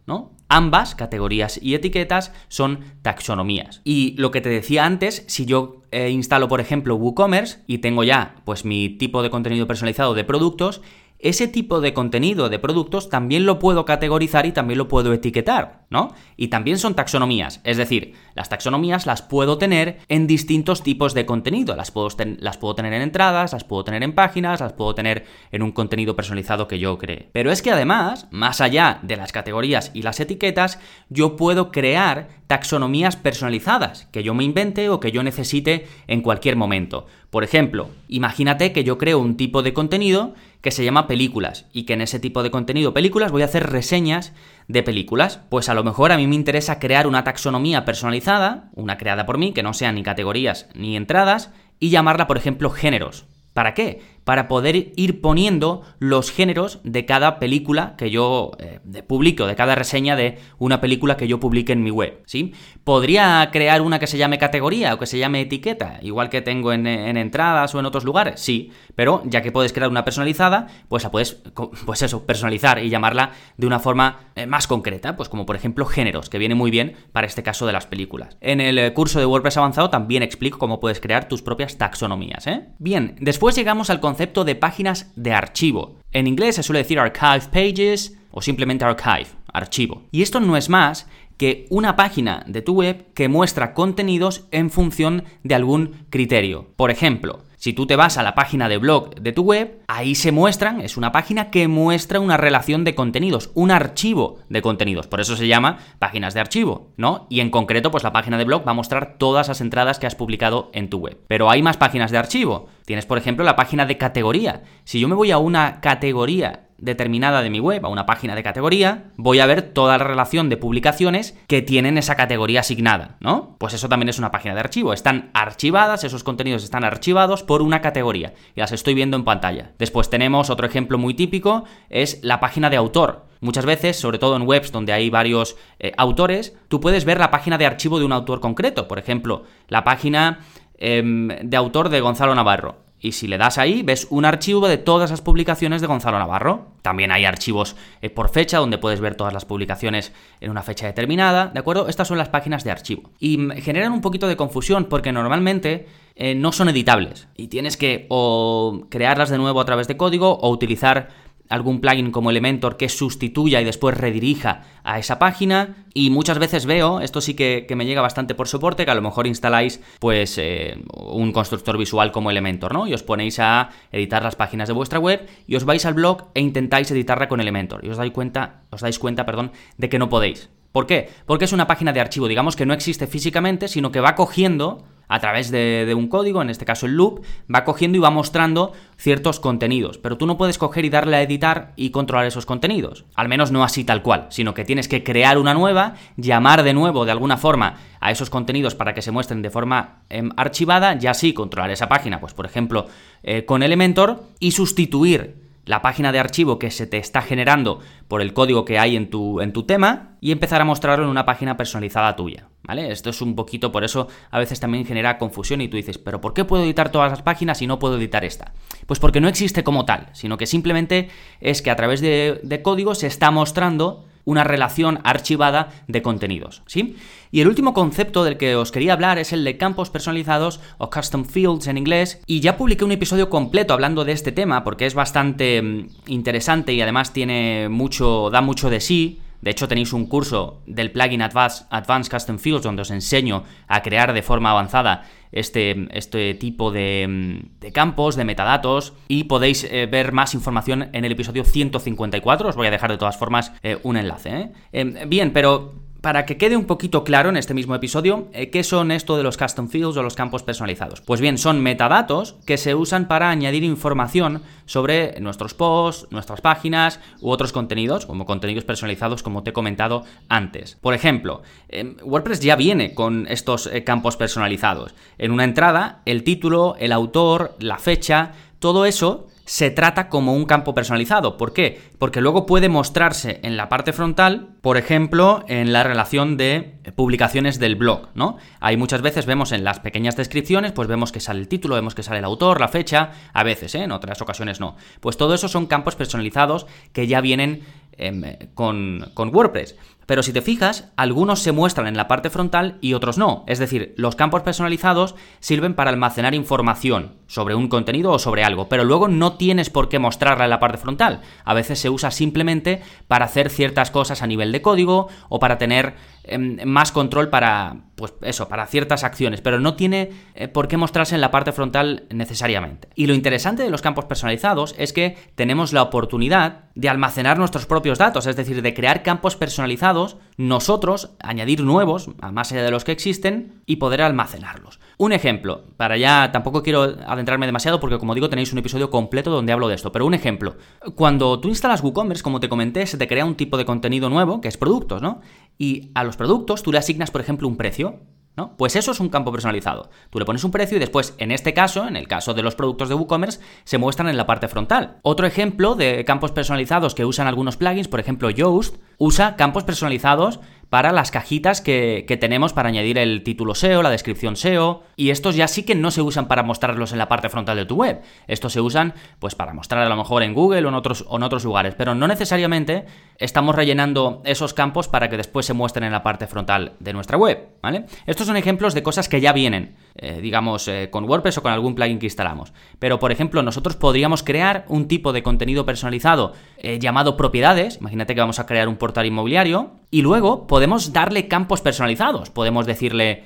Ambas, 0.52 0.96
categorías 0.96 1.60
y 1.62 1.76
etiquetas, 1.76 2.34
son 2.48 2.80
taxonomías. 3.04 3.82
Y 3.84 4.16
lo 4.18 4.32
que 4.32 4.42
te 4.42 4.50
decía 4.50 4.84
antes, 4.84 5.24
si 5.28 5.46
yo 5.46 5.84
eh, 5.92 6.10
instalo, 6.10 6.48
por 6.48 6.60
ejemplo, 6.60 6.96
WooCommerce 6.96 7.60
y 7.68 7.78
tengo 7.78 8.04
ya 8.04 8.36
pues 8.46 8.66
mi 8.66 8.90
tipo 8.90 9.22
de 9.22 9.30
contenido 9.30 9.68
personalizado 9.68 10.16
de 10.16 10.24
productos, 10.24 10.82
ese 11.20 11.48
tipo 11.48 11.82
de 11.82 11.94
contenido 11.94 12.50
de 12.50 12.60
productos 12.60 13.10
también 13.10 13.46
lo 13.46 13.60
puedo 13.60 13.86
categorizar 13.86 14.46
y 14.46 14.54
también 14.54 14.78
lo 14.78 14.88
puedo 14.88 15.14
etiquetar. 15.14 15.79
¿No? 15.90 16.14
Y 16.38 16.50
también 16.50 16.78
son 16.78 16.96
taxonomías, 16.96 17.62
es 17.64 17.78
decir, 17.78 18.14
las 18.36 18.50
taxonomías 18.50 19.06
las 19.06 19.22
puedo 19.22 19.58
tener 19.58 20.00
en 20.08 20.28
distintos 20.28 20.84
tipos 20.84 21.14
de 21.14 21.26
contenido, 21.26 21.76
las 21.76 21.92
puedo, 21.92 22.10
las 22.40 22.58
puedo 22.58 22.76
tener 22.76 22.94
en 22.94 23.02
entradas, 23.02 23.54
las 23.54 23.64
puedo 23.64 23.84
tener 23.84 24.04
en 24.04 24.14
páginas, 24.14 24.62
las 24.62 24.74
puedo 24.74 24.94
tener 24.96 25.26
en 25.52 25.64
un 25.64 25.72
contenido 25.72 26.16
personalizado 26.16 26.68
que 26.68 26.80
yo 26.80 26.98
cree. 26.98 27.30
Pero 27.34 27.52
es 27.52 27.62
que 27.62 27.72
además, 27.72 28.28
más 28.32 28.62
allá 28.62 29.00
de 29.02 29.18
las 29.18 29.32
categorías 29.32 29.92
y 29.94 30.04
las 30.04 30.20
etiquetas, 30.20 30.80
yo 31.10 31.36
puedo 31.36 31.72
crear 31.72 32.30
taxonomías 32.48 33.16
personalizadas 33.16 34.08
que 34.12 34.24
yo 34.24 34.34
me 34.34 34.44
invente 34.44 34.90
o 34.90 35.00
que 35.00 35.12
yo 35.12 35.22
necesite 35.24 35.88
en 36.08 36.22
cualquier 36.22 36.56
momento. 36.56 37.06
Por 37.30 37.44
ejemplo, 37.44 37.90
imagínate 38.08 38.72
que 38.72 38.84
yo 38.84 38.98
creo 38.98 39.20
un 39.20 39.38
tipo 39.38 39.62
de 39.62 39.74
contenido 39.74 40.34
que 40.62 40.72
se 40.72 40.84
llama 40.84 41.08
películas 41.08 41.68
y 41.72 41.84
que 41.84 41.94
en 41.94 42.02
ese 42.02 42.20
tipo 42.20 42.44
de 42.44 42.52
contenido 42.52 42.94
películas 42.94 43.32
voy 43.32 43.44
a 43.44 43.46
hacer 43.46 43.70
reseñas 43.70 44.34
de 44.70 44.84
películas. 44.84 45.42
Pues 45.50 45.68
a 45.68 45.74
lo 45.74 45.84
mejor 45.84 46.14
a 46.14 46.18
mí 46.18 46.28
me 46.28 46.36
interesa 46.36 46.80
crear 46.80 47.08
una 47.08 47.26
taxonomía 47.26 47.84
personalizada, 47.84 48.70
una 48.76 48.98
creada 48.98 49.26
por 49.26 49.38
mí, 49.38 49.52
que 49.52 49.64
no 49.64 49.74
sea 49.74 49.92
ni 49.92 50.04
categorías 50.04 50.70
ni 50.74 50.96
entradas, 50.96 51.52
y 51.80 51.90
llamarla, 51.90 52.28
por 52.28 52.38
ejemplo, 52.38 52.70
géneros. 52.70 53.26
¿Para 53.54 53.74
qué? 53.74 54.02
Para 54.24 54.48
poder 54.48 54.94
ir 54.96 55.22
poniendo 55.22 55.84
los 56.00 56.32
géneros 56.32 56.80
de 56.84 57.06
cada 57.06 57.40
película 57.40 57.96
que 57.98 58.10
yo 58.10 58.52
eh, 58.60 58.80
publique, 59.08 59.44
de 59.44 59.56
cada 59.56 59.76
reseña 59.76 60.16
de 60.16 60.38
una 60.58 60.82
película 60.82 61.18
que 61.18 61.28
yo 61.28 61.40
publique 61.40 61.74
en 61.74 61.84
mi 61.84 61.92
web, 61.92 62.22
¿sí? 62.26 62.54
¿Podría 62.84 63.50
crear 63.52 63.82
una 63.82 64.00
que 64.00 64.08
se 64.08 64.18
llame 64.18 64.38
categoría 64.38 64.94
o 64.94 65.00
que 65.00 65.06
se 65.06 65.18
llame 65.18 65.42
etiqueta, 65.42 66.00
igual 66.02 66.30
que 66.30 66.42
tengo 66.42 66.74
en, 66.74 66.88
entradas 66.88 67.74
o 67.76 67.80
en 67.80 67.86
otros 67.86 68.04
lugares? 68.04 68.40
Sí, 68.40 68.72
pero 68.96 69.22
ya 69.26 69.42
que 69.42 69.52
puedes 69.52 69.74
crear 69.74 69.90
una 69.90 70.06
personalizada, 70.06 70.68
pues 70.88 71.04
la 71.04 71.12
puedes, 71.12 71.42
pues 71.86 72.02
eso, 72.02 72.26
personalizar 72.26 72.84
y 72.84 72.90
llamarla 72.90 73.32
de 73.58 73.68
una 73.68 73.80
forma 73.80 74.32
eh, 74.36 74.46
más 74.46 74.68
concreta, 74.68 75.16
pues 75.16 75.30
como 75.30 75.46
por 75.46 75.56
ejemplo 75.56 75.86
géneros, 75.86 76.30
que 76.30 76.38
viene 76.38 76.56
muy 76.56 76.72
bien 76.72 76.96
para 77.12 77.28
este 77.28 77.44
caso 77.44 77.66
de 77.66 77.74
las 77.74 77.88
películas. 77.88 78.38
En 78.42 78.62
el 78.62 78.78
eh, 78.78 78.94
curso 78.94 79.20
de 79.20 79.26
WordPress 79.26 79.58
avanzado 79.58 79.90
también 79.90 80.24
explico 80.24 80.58
cómo 80.58 80.80
puedes 80.80 81.00
crear 81.00 81.28
tus 81.28 81.42
propias 81.42 81.78
taxonomías, 81.78 82.48
¿eh? 82.48 82.70
Bien, 82.80 83.16
después 83.20 83.56
llegamos 83.56 83.90
al 83.90 84.00
concepto 84.10 84.44
de 84.44 84.56
páginas 84.56 85.12
de 85.16 85.34
archivo. 85.34 86.00
En 86.14 86.26
inglés 86.26 86.56
se 86.56 86.64
suele 86.64 86.80
decir 86.80 86.98
archive 86.98 87.48
pages 87.52 88.18
o 88.32 88.42
simplemente 88.42 88.84
archive, 88.84 89.28
archivo. 89.54 90.02
Y 90.12 90.24
esto 90.24 90.40
no 90.40 90.58
es 90.58 90.68
más 90.68 91.08
que 91.38 91.68
una 91.70 91.96
página 91.96 92.44
de 92.48 92.64
tu 92.64 92.74
web 92.74 93.14
que 93.14 93.28
muestra 93.28 93.76
contenidos 93.76 94.48
en 94.50 94.72
función 94.72 95.26
de 95.44 95.54
algún 95.54 96.08
criterio. 96.10 96.66
Por 96.76 96.90
ejemplo, 96.90 97.44
si 97.60 97.74
tú 97.74 97.86
te 97.86 97.98
vas 97.98 98.18
a 98.18 98.24
la 98.24 98.36
página 98.36 98.70
de 98.70 98.78
blog 98.78 99.16
de 99.16 99.34
tu 99.34 99.44
web, 99.44 99.82
ahí 99.88 100.16
se 100.16 100.32
muestran, 100.32 100.80
es 100.80 100.96
una 100.96 101.12
página 101.12 101.52
que 101.52 101.68
muestra 101.68 102.22
una 102.22 102.38
relación 102.38 102.86
de 102.86 102.96
contenidos, 102.96 103.52
un 103.54 103.70
archivo 103.70 104.38
de 104.48 104.62
contenidos. 104.62 105.08
Por 105.08 105.20
eso 105.20 105.36
se 105.36 105.50
llama 105.50 105.78
páginas 106.00 106.34
de 106.34 106.40
archivo, 106.40 106.94
¿no? 106.96 107.28
Y 107.30 107.42
en 107.42 107.50
concreto, 107.50 107.92
pues 107.92 108.06
la 108.06 108.14
página 108.14 108.38
de 108.38 108.46
blog 108.46 108.66
va 108.66 108.72
a 108.72 108.76
mostrar 108.76 109.18
todas 109.18 109.50
las 109.50 109.60
entradas 109.60 110.00
que 110.00 110.08
has 110.08 110.16
publicado 110.16 110.72
en 110.74 110.90
tu 110.90 111.00
web. 111.00 111.20
Pero 111.28 111.50
hay 111.50 111.62
más 111.62 111.76
páginas 111.76 112.12
de 112.12 112.18
archivo. 112.18 112.68
Tienes, 112.86 113.06
por 113.06 113.18
ejemplo, 113.18 113.44
la 113.44 113.58
página 113.58 113.86
de 113.86 113.98
categoría. 113.98 114.64
Si 114.86 115.02
yo 115.02 115.10
me 115.10 115.16
voy 115.16 115.32
a 115.32 115.38
una 115.38 115.82
categoría 115.82 116.69
determinada 116.82 117.42
de 117.42 117.50
mi 117.50 117.60
web, 117.60 117.86
a 117.86 117.90
una 117.90 118.06
página 118.06 118.36
de 118.36 118.44
categoría, 118.44 119.12
voy 119.16 119.40
a 119.40 119.46
ver 119.46 119.62
toda 119.62 119.98
la 119.98 120.04
relación 120.04 120.50
de 120.50 120.58
publicaciones 120.58 121.38
que 121.48 121.62
tienen 121.62 121.98
esa 121.98 122.16
categoría 122.16 122.62
asignada, 122.62 123.18
¿no? 123.20 123.56
Pues 123.58 123.74
eso 123.74 123.90
también 123.90 124.10
es 124.10 124.20
una 124.20 124.32
página 124.32 124.54
de 124.54 124.62
archivo. 124.62 124.94
Están 124.94 125.30
archivadas, 125.34 126.04
esos 126.04 126.24
contenidos 126.24 126.64
están 126.64 126.84
archivados 126.84 127.44
por 127.44 127.62
una 127.62 127.82
categoría 127.82 128.34
y 128.56 128.60
las 128.60 128.72
estoy 128.72 128.94
viendo 128.94 129.18
en 129.18 129.24
pantalla. 129.24 129.72
Después 129.78 130.10
tenemos 130.10 130.50
otro 130.50 130.68
ejemplo 130.68 130.98
muy 130.98 131.14
típico, 131.14 131.66
es 131.90 132.20
la 132.24 132.40
página 132.40 132.70
de 132.70 132.78
autor. 132.78 133.26
Muchas 133.42 133.66
veces, 133.66 133.98
sobre 133.98 134.20
todo 134.20 134.36
en 134.36 134.48
webs 134.48 134.72
donde 134.72 134.92
hay 134.92 135.10
varios 135.10 135.56
eh, 135.80 135.94
autores, 135.98 136.56
tú 136.68 136.82
puedes 136.82 137.06
ver 137.06 137.20
la 137.20 137.32
página 137.32 137.58
de 137.58 137.66
archivo 137.66 138.00
de 138.00 138.06
un 138.06 138.12
autor 138.12 138.42
concreto. 138.42 138.88
Por 138.88 139.00
ejemplo, 139.00 139.44
la 139.68 139.84
página 139.84 140.40
em, 140.78 141.28
de 141.28 141.58
autor 141.58 141.90
de 141.90 142.02
Gonzalo 142.02 142.36
Navarro. 142.36 142.89
Y 143.02 143.14
si 143.14 143.28
le 143.28 143.38
das 143.38 143.58
ahí, 143.58 143.82
ves 143.82 144.08
un 144.10 144.26
archivo 144.26 144.68
de 144.68 144.78
todas 144.78 145.10
las 145.10 145.22
publicaciones 145.22 145.82
de 145.82 145.88
Gonzalo 145.88 146.20
Navarro. 146.20 146.68
También 146.82 147.12
hay 147.12 147.26
archivos 147.26 147.76
eh, 148.02 148.10
por 148.10 148.30
fecha, 148.30 148.58
donde 148.58 148.78
puedes 148.78 149.00
ver 149.00 149.16
todas 149.16 149.34
las 149.34 149.46
publicaciones 149.46 150.12
en 150.42 150.52
una 150.52 150.64
fecha 150.64 150.86
determinada, 150.86 151.48
¿de 151.48 151.60
acuerdo? 151.60 151.88
Estas 151.88 152.08
son 152.08 152.18
las 152.18 152.30
páginas 152.30 152.64
de 152.64 152.72
archivo. 152.72 153.10
Y 153.20 153.38
generan 153.62 153.94
un 153.94 154.02
poquito 154.02 154.28
de 154.28 154.36
confusión 154.36 154.86
porque 154.86 155.12
normalmente 155.12 155.88
eh, 156.16 156.36
no 156.36 156.52
son 156.52 156.68
editables. 156.68 157.28
Y 157.38 157.48
tienes 157.48 157.78
que 157.78 158.06
o 158.10 158.86
crearlas 158.90 159.30
de 159.30 159.38
nuevo 159.38 159.62
a 159.62 159.66
través 159.66 159.88
de 159.88 159.96
código 159.96 160.38
o 160.38 160.50
utilizar 160.50 161.29
algún 161.50 161.82
plugin 161.82 162.12
como 162.12 162.30
Elementor 162.30 162.78
que 162.78 162.88
sustituya 162.90 163.60
y 163.60 163.66
después 163.66 163.98
redirija 163.98 164.64
a 164.84 165.00
esa 165.00 165.20
página. 165.20 165.86
Y 165.94 166.12
muchas 166.12 166.40
veces 166.40 166.66
veo, 166.66 167.02
esto 167.02 167.20
sí 167.20 167.34
que, 167.34 167.66
me 167.76 167.86
llega 167.86 168.02
bastante 168.02 168.36
por 168.36 168.48
soporte, 168.48 168.86
que 168.86 168.92
a 168.92 168.96
lo 168.96 169.02
mejor 169.02 169.28
instaláis 169.28 169.82
pues 170.00 170.38
eh, 170.38 170.78
un 170.94 171.32
constructor 171.34 171.78
visual 171.78 172.12
como 172.12 172.30
Elementor, 172.32 172.74
¿no? 172.74 172.88
Y 172.88 172.94
os 172.94 173.04
ponéis 173.04 173.40
a 173.40 173.70
editar 173.92 174.24
las 174.24 174.36
páginas 174.36 174.68
de 174.68 174.74
vuestra 174.74 175.00
web 175.00 175.28
y 175.48 175.56
os 175.56 175.66
vais 175.66 175.86
al 175.86 175.96
blog 175.96 176.26
e 176.36 176.42
intentáis 176.42 176.92
editarla 176.92 177.28
con 177.28 177.42
Elementor. 177.42 177.84
Y 177.84 177.90
os 177.90 177.98
dais 177.98 178.12
cuenta, 178.12 178.62
os 178.70 178.82
dais 178.82 179.00
cuenta, 179.00 179.26
perdón, 179.26 179.52
de 179.78 179.90
que 179.90 180.00
no 180.00 180.10
podéis. 180.10 180.50
¿Por 180.72 180.86
qué? 180.86 181.10
Porque 181.26 181.46
es 181.46 181.54
una 181.54 181.66
página 181.66 181.94
de 181.94 182.00
archivo, 182.00 182.28
digamos 182.28 182.56
que 182.56 182.68
no 182.68 182.74
existe 182.74 183.08
físicamente, 183.08 183.68
sino 183.68 183.92
que 183.92 184.02
va 184.02 184.14
cogiendo 184.14 184.84
a 185.10 185.20
través 185.20 185.52
de, 185.52 185.94
un 185.98 186.08
código, 186.08 186.42
en 186.42 186.50
este 186.50 186.66
caso 186.66 186.86
el 186.86 186.94
loop, 186.94 187.22
va 187.54 187.66
cogiendo 187.66 187.98
y 187.98 188.02
va 188.02 188.12
mostrando 188.12 188.72
ciertos 188.96 189.40
contenidos. 189.40 189.98
Pero 189.98 190.18
tú 190.18 190.26
no 190.26 190.38
puedes 190.38 190.58
coger 190.58 190.86
y 190.86 190.90
darle 190.90 191.18
a 191.18 191.22
editar 191.22 191.74
y 191.76 191.90
controlar 191.90 192.28
esos 192.28 192.46
contenidos. 192.46 193.06
Al 193.16 193.28
menos 193.28 193.52
no 193.52 193.64
así 193.64 193.84
tal 193.84 194.04
cual, 194.04 194.28
sino 194.30 194.54
que 194.54 194.64
tienes 194.66 194.88
que 194.88 195.04
crear 195.04 195.38
una 195.38 195.54
nueva, 195.54 195.96
llamar 196.16 196.64
de 196.64 196.74
nuevo 196.74 197.06
de 197.06 197.12
alguna 197.12 197.38
forma 197.38 197.76
a 198.00 198.12
esos 198.12 198.30
contenidos 198.30 198.76
para 198.76 198.94
que 198.94 199.02
se 199.02 199.12
muestren 199.12 199.42
de 199.42 199.50
forma 199.50 200.04
em, 200.10 200.30
archivada 200.38 200.98
y 201.02 201.08
así 201.08 201.34
controlar 201.34 201.72
esa 201.72 201.90
página, 201.90 202.20
pues 202.20 202.34
por 202.34 202.46
ejemplo 202.46 202.88
eh, 203.24 203.46
con 203.46 203.64
Elementor 203.64 204.24
y 204.40 204.52
sustituir 204.52 205.49
la 205.70 205.84
página 205.84 206.12
de 206.12 206.18
archivo 206.18 206.58
que 206.58 206.72
se 206.72 206.88
te 206.88 206.98
está 206.98 207.22
generando 207.22 207.80
por 208.08 208.24
el 208.24 208.34
código 208.34 208.66
que 208.66 208.80
hay 208.80 208.96
en 208.96 209.12
tu, 209.12 209.40
en 209.40 209.54
tu 209.54 209.68
tema 209.68 210.18
y 210.20 210.32
empezar 210.32 210.60
a 210.60 210.66
mostrarlo 210.66 211.06
en 211.06 211.12
una 211.12 211.28
página 211.28 211.58
personalizada 211.58 212.16
tuya. 212.16 212.48
¿Vale? 212.64 212.92
Esto 212.92 213.12
es 213.12 213.22
un 213.22 213.36
poquito, 213.36 213.72
por 213.72 213.84
eso 213.84 214.08
a 214.32 214.40
veces 214.40 214.60
también 214.60 214.84
genera 214.84 215.20
confusión 215.20 215.62
y 215.62 215.68
tú 215.68 215.78
dices, 215.78 216.00
pero 216.00 216.22
¿por 216.22 216.34
qué 216.34 216.44
puedo 216.44 216.64
editar 216.64 216.92
todas 216.92 217.12
las 217.12 217.22
páginas 217.22 217.62
y 217.62 217.68
no 217.68 217.78
puedo 217.78 217.98
editar 217.98 218.26
esta? 218.26 218.54
Pues 218.88 219.00
porque 219.00 219.22
no 219.22 219.28
existe 219.28 219.64
como 219.64 219.86
tal, 219.86 220.10
sino 220.14 220.38
que 220.38 220.48
simplemente 220.48 221.10
es 221.40 221.62
que 221.62 221.70
a 221.70 221.76
través 221.76 222.02
de, 222.02 222.40
de 222.42 222.62
código 222.64 222.96
se 222.96 223.06
está 223.06 223.30
mostrando 223.30 224.06
una 224.30 224.44
relación 224.44 225.00
archivada 225.04 225.70
de 225.88 226.04
contenidos, 226.04 226.62
¿sí? 226.68 226.96
Y 227.32 227.42
el 227.42 227.48
último 227.48 227.74
concepto 227.74 228.24
del 228.24 228.38
que 228.38 228.56
os 228.56 228.72
quería 228.72 228.94
hablar 228.94 229.18
es 229.18 229.34
el 229.34 229.44
de 229.44 229.58
campos 229.58 229.90
personalizados 229.90 230.60
o 230.78 230.92
custom 230.92 231.26
fields 231.26 231.66
en 231.66 231.78
inglés, 231.80 232.22
y 232.28 232.40
ya 232.40 232.56
publiqué 232.56 232.86
un 232.86 232.92
episodio 232.92 233.30
completo 233.30 233.74
hablando 233.74 234.06
de 234.06 234.12
este 234.12 234.32
tema 234.32 234.64
porque 234.64 234.86
es 234.86 234.94
bastante 234.94 235.62
mm, 235.62 235.88
interesante 236.08 236.74
y 236.74 236.82
además 236.82 237.12
tiene 237.12 237.70
mucho 237.70 238.30
da 238.30 238.42
mucho 238.42 238.70
de 238.70 238.82
sí. 238.82 239.20
De 239.42 239.52
hecho, 239.52 239.68
tenéis 239.68 239.94
un 239.94 240.08
curso 240.08 240.62
del 240.66 240.92
plugin 240.92 241.22
Advanced, 241.22 242.12
Custom 242.12 242.40
Fields 242.40 242.64
donde 242.64 242.82
os 242.82 242.92
enseño 242.92 243.44
a 243.68 243.82
crear 243.82 244.14
de 244.14 244.22
forma 244.22 244.52
avanzada 244.52 245.04
este, 245.32 245.88
este 245.92 246.34
tipo 246.34 246.72
de, 246.72 247.46
campos, 247.74 248.16
de 248.16 248.26
metadatos, 248.26 248.94
y 249.08 249.26
podéis 249.26 249.64
eh, 249.64 249.86
ver 249.86 250.12
más 250.12 250.34
información 250.34 250.90
en 250.94 251.06
el 251.06 251.12
episodio 251.12 251.44
154. 251.44 252.50
Os 252.50 252.56
voy 252.56 252.68
a 252.68 252.72
dejar 252.72 252.92
de 252.92 252.98
todas 252.98 253.18
formas 253.18 253.54
eh, 253.64 253.78
un 253.84 253.98
enlace. 253.98 254.30
¿eh? 254.30 254.52
Em, 254.72 254.96
bien, 255.08 255.32
pero 255.32 255.89
para 256.02 256.26
que 256.26 256.38
quede 256.38 256.56
un 256.56 256.66
poquito 256.66 257.04
claro 257.04 257.30
en 257.30 257.38
este 257.38 257.54
mismo 257.54 257.76
episodio, 257.76 258.28
eh, 258.34 258.50
¿qué 258.50 258.64
son 258.64 258.92
esto 258.92 259.18
de 259.18 259.24
los 259.24 259.38
custom 259.38 259.68
fields 259.68 259.98
o 259.98 260.04
los 260.04 260.16
campos 260.16 260.44
personalizados? 260.44 261.02
Pues 261.02 261.20
bien, 261.20 261.38
son 261.38 261.62
metadatos 261.62 262.36
que 262.46 262.58
se 262.58 262.76
usan 262.76 263.08
para 263.08 263.30
añadir 263.30 263.64
información 263.64 264.42
sobre 264.66 265.20
nuestros 265.20 265.54
posts, 265.54 266.08
nuestras 266.12 266.42
páginas 266.42 267.00
u 267.20 267.30
otros 267.30 267.52
contenidos, 267.52 268.06
como 268.06 268.26
contenidos 268.26 268.64
personalizados 268.64 269.24
como 269.24 269.44
te 269.44 269.50
he 269.50 269.54
comentado 269.54 270.04
antes. 270.30 270.78
Por 270.82 270.94
ejemplo, 270.94 271.42
em, 271.68 271.98
WordPress 272.04 272.40
ya 272.40 272.56
viene 272.56 272.94
con 272.94 273.28
estos 273.28 273.68
eh, 273.68 273.84
campos 273.84 274.16
personalizados. 274.16 274.96
En 275.18 275.32
una 275.32 275.44
entrada, 275.44 276.02
el 276.06 276.24
título, 276.24 276.76
el 276.80 276.92
autor, 276.92 277.56
la 277.60 277.78
fecha, 277.78 278.34
todo 278.60 278.86
eso 278.86 279.28
se 279.50 279.72
trata 279.72 280.10
como 280.10 280.36
un 280.36 280.46
campo 280.46 280.76
personalizado. 280.76 281.36
¿Por 281.36 281.54
qué? 281.54 281.82
Porque 281.98 282.22
luego 282.22 282.46
puede 282.46 282.70
mostrarse 282.70 283.40
en 283.42 283.58
la 283.58 283.68
parte 283.68 283.94
frontal, 283.94 284.50
por 284.62 284.78
ejemplo, 284.78 285.44
en 285.48 285.74
la 285.74 285.82
relación 285.82 286.38
de 286.38 286.76
publicaciones 286.96 287.58
del 287.58 287.76
blog, 287.76 288.10
¿no? 288.14 288.38
Hay 288.60 288.78
muchas 288.78 289.02
veces 289.02 289.26
vemos 289.26 289.52
en 289.52 289.64
las 289.64 289.80
pequeñas 289.80 290.16
descripciones, 290.16 290.72
pues 290.72 290.88
vemos 290.88 291.12
que 291.12 291.20
sale 291.20 291.40
el 291.40 291.48
título, 291.48 291.74
vemos 291.74 291.96
que 291.96 292.04
sale 292.04 292.20
el 292.20 292.26
autor, 292.26 292.60
la 292.60 292.68
fecha, 292.68 293.10
a 293.34 293.42
veces, 293.42 293.74
¿eh? 293.74 293.82
en 293.82 293.92
otras 293.92 294.22
ocasiones 294.22 294.60
no. 294.60 294.76
Pues 295.00 295.18
todo 295.18 295.34
eso 295.34 295.48
son 295.48 295.66
campos 295.66 295.96
personalizados 295.96 296.68
que 296.94 297.08
ya 297.08 297.20
vienen 297.20 297.64
em, 298.00 298.24
con, 298.54 299.12
con 299.14 299.34
WordPress. 299.34 299.76
Pero 300.10 300.24
si 300.24 300.34
te 300.34 300.42
fijas, 300.42 300.92
algunos 300.96 301.40
se 301.40 301.52
muestran 301.52 301.86
en 301.86 301.96
la 301.96 302.08
parte 302.08 302.32
frontal 302.32 302.80
y 302.82 302.96
otros 302.96 303.20
no. 303.20 303.44
Es 303.46 303.60
decir, 303.60 303.94
los 303.96 304.16
campos 304.16 304.42
personalizados 304.42 305.14
sirven 305.40 305.76
para 305.76 305.92
almacenar 305.92 306.34
información 306.34 307.20
sobre 307.28 307.54
un 307.54 307.68
contenido 307.68 308.12
o 308.12 308.18
sobre 308.18 308.44
algo, 308.44 308.70
pero 308.70 308.84
luego 308.84 309.08
no 309.08 309.34
tienes 309.34 309.70
por 309.70 309.88
qué 309.88 310.00
mostrarla 310.00 310.46
en 310.46 310.50
la 310.50 310.60
parte 310.60 310.80
frontal. 310.80 311.22
A 311.46 311.54
veces 311.54 311.78
se 311.78 311.92
usa 311.92 312.10
simplemente 312.10 312.82
para 313.08 313.26
hacer 313.26 313.52
ciertas 313.52 313.92
cosas 313.92 314.24
a 314.24 314.28
nivel 314.28 314.52
de 314.52 314.64
código 314.64 315.10
o 315.30 315.38
para 315.38 315.60
tener 315.60 315.94
más 316.38 316.92
control 316.92 317.30
para, 317.30 317.78
pues 317.96 318.14
eso, 318.22 318.48
para 318.48 318.66
ciertas 318.68 319.04
acciones, 319.04 319.42
pero 319.42 319.60
no 319.60 319.76
tiene 319.76 320.12
eh, 320.36 320.48
por 320.48 320.68
qué 320.68 320.78
mostrarse 320.78 321.16
en 321.16 321.22
la 321.22 321.32
parte 321.32 321.52
frontal 321.52 322.04
necesariamente. 322.10 322.90
Y 322.96 323.08
lo 323.08 323.14
interesante 323.14 323.64
de 323.64 323.70
los 323.70 323.82
campos 323.82 324.06
personalizados 324.06 324.76
es 324.78 324.94
que 324.94 325.18
tenemos 325.36 325.74
la 325.74 325.84
oportunidad 325.84 326.66
de 326.76 326.90
almacenar 326.90 327.38
nuestros 327.38 327.66
propios 327.66 327.98
datos, 327.98 328.26
es 328.26 328.36
decir, 328.36 328.62
de 328.62 328.74
crear 328.74 329.04
campos 329.04 329.36
personalizados, 329.36 330.18
nosotros 330.38 331.16
añadir 331.20 331.64
nuevos, 331.64 332.10
más 332.32 332.52
allá 332.52 332.64
de 332.64 332.72
los 332.72 332.86
que 332.86 332.94
existen, 332.94 333.62
y 333.66 333.76
poder 333.76 334.02
almacenarlos. 334.02 334.80
Un 334.98 335.12
ejemplo, 335.12 335.66
para 335.78 335.98
ya 335.98 336.32
tampoco 336.32 336.64
quiero 336.64 336.84
adentrarme 336.84 337.46
demasiado 337.46 337.80
porque 337.80 337.98
como 337.98 338.16
digo 338.16 338.30
tenéis 338.30 338.52
un 338.52 338.60
episodio 338.60 338.90
completo 338.90 339.32
donde 339.32 339.54
hablo 339.54 339.68
de 339.68 339.76
esto, 339.76 339.92
pero 339.92 340.06
un 340.06 340.14
ejemplo, 340.14 340.58
cuando 340.96 341.40
tú 341.40 341.48
instalas 341.50 341.84
WooCommerce, 341.84 342.24
como 342.24 342.40
te 342.40 342.50
comenté, 342.50 342.86
se 342.86 342.98
te 342.98 343.08
crea 343.08 343.26
un 343.26 343.36
tipo 343.36 343.58
de 343.58 343.66
contenido 343.66 344.10
nuevo, 344.10 344.42
que 344.42 344.48
es 344.48 344.58
productos, 344.58 345.02
¿no? 345.02 345.22
Y 345.60 345.92
a 345.94 346.06
los 346.06 346.16
productos 346.16 346.64
tú 346.64 346.72
le 346.72 346.80
asignas, 346.80 347.12
por 347.12 347.22
ejemplo, 347.22 347.48
un 347.48 347.58
precio, 347.58 348.00
¿No? 348.38 348.56
Pues 348.56 348.78
eso 348.78 348.92
es 348.92 349.02
un 349.02 349.10
campo 349.10 349.34
personalizado. 349.34 349.90
Tú 350.10 350.18
le 350.18 350.24
pones 350.24 350.46
un 350.46 350.52
precio 350.52 350.78
y 350.78 350.80
después, 350.80 351.14
en 351.18 351.32
este 351.32 351.54
caso, 351.54 351.86
en 351.86 351.98
el 351.98 352.08
caso 352.08 352.34
de 352.34 352.42
los 352.42 352.56
productos 352.56 352.88
de 352.88 352.96
WooCommerce, 352.96 353.42
se 353.66 353.78
muestran 353.78 354.08
en 354.08 354.16
la 354.16 354.26
parte 354.26 354.48
frontal. 354.48 355.00
Otro 355.02 355.28
ejemplo 355.28 355.76
de 355.76 356.06
campos 356.06 356.32
personalizados 356.32 356.96
que 356.96 357.04
usan 357.04 357.28
algunos 357.28 357.58
plugins, 357.58 357.90
por 357.90 358.00
ejemplo, 358.00 358.30
Yoast, 358.30 358.78
usa 358.98 359.36
campos 359.36 359.66
personalizados 359.66 360.40
para 360.70 360.92
las 360.92 361.12
cajitas 361.12 361.62
que, 361.62 362.18
tenemos 362.20 362.54
para 362.54 362.70
añadir 362.70 362.98
el 362.98 363.24
título 363.24 363.56
SEO, 363.56 363.82
la 363.82 363.90
descripción 363.90 364.36
SEO, 364.36 364.84
y 364.96 365.10
estos 365.10 365.36
ya 365.36 365.48
sí 365.48 365.64
que 365.64 365.76
no 365.76 365.90
se 365.90 366.02
usan 366.02 366.28
para 366.28 366.44
mostrarlos 366.44 366.92
en 366.92 367.00
la 367.00 367.08
parte 367.08 367.30
frontal 367.30 367.58
de 367.58 367.66
tu 367.66 367.76
web. 367.76 368.02
Estos 368.28 368.54
se 368.54 368.62
usan 368.62 368.94
pues 369.20 369.36
para 369.36 369.54
mostrar 369.54 369.84
a 369.84 369.90
lo 369.90 369.96
mejor 369.96 370.22
en 370.24 370.34
Google 370.34 370.66
o 370.66 370.70
en 370.70 370.76
otros, 370.76 371.06
o 371.08 371.18
en 371.18 371.24
otros 371.24 371.44
lugares, 371.44 371.76
pero 371.76 371.96
no 371.96 372.08
necesariamente 372.08 372.86
estamos 373.18 373.56
rellenando 373.56 374.22
esos 374.26 374.54
campos 374.54 374.88
para 374.88 375.10
que 375.10 375.18
después 375.18 375.46
se 375.46 375.54
muestren 375.54 375.86
en 375.86 375.92
la 375.92 376.04
parte 376.04 376.28
frontal 376.28 376.74
de 376.80 376.94
nuestra 376.94 377.18
web, 377.18 377.50
¿vale? 377.62 377.86
Estos 378.06 378.28
son 378.28 378.38
ejemplos 378.38 378.74
de 378.74 378.84
cosas 378.84 379.10
que 379.10 379.22
ya 379.22 379.34
vienen, 379.34 379.76
eh, 380.02 380.20
digamos, 380.22 380.68
eh, 380.68 380.90
con 380.90 381.04
WordPress 381.04 381.40
o 381.40 381.42
con 381.42 381.52
algún 381.52 381.76
plugin 381.76 382.00
que 382.00 382.06
instalamos. 382.06 382.54
Pero, 382.80 383.00
por 383.00 383.12
ejemplo, 383.12 383.44
nosotros 383.44 383.76
podríamos 383.76 384.24
crear 384.24 384.66
un 384.70 384.88
tipo 384.88 385.12
de 385.12 385.24
contenido 385.24 385.66
personalizado 385.66 386.34
eh, 386.58 386.80
llamado 386.80 387.18
propiedades, 387.18 387.78
imagínate 387.82 388.16
que 388.16 388.22
vamos 388.22 388.40
a 388.40 388.46
crear 388.46 388.70
un 388.70 388.78
portal 388.78 389.06
inmobiliario, 389.06 389.72
y 389.92 390.02
luego 390.02 390.48
podemos 390.48 390.94
darle 390.94 391.28
campos 391.28 391.62
personalizados. 391.62 392.30
Podemos 392.30 392.66
decirle 392.66 393.26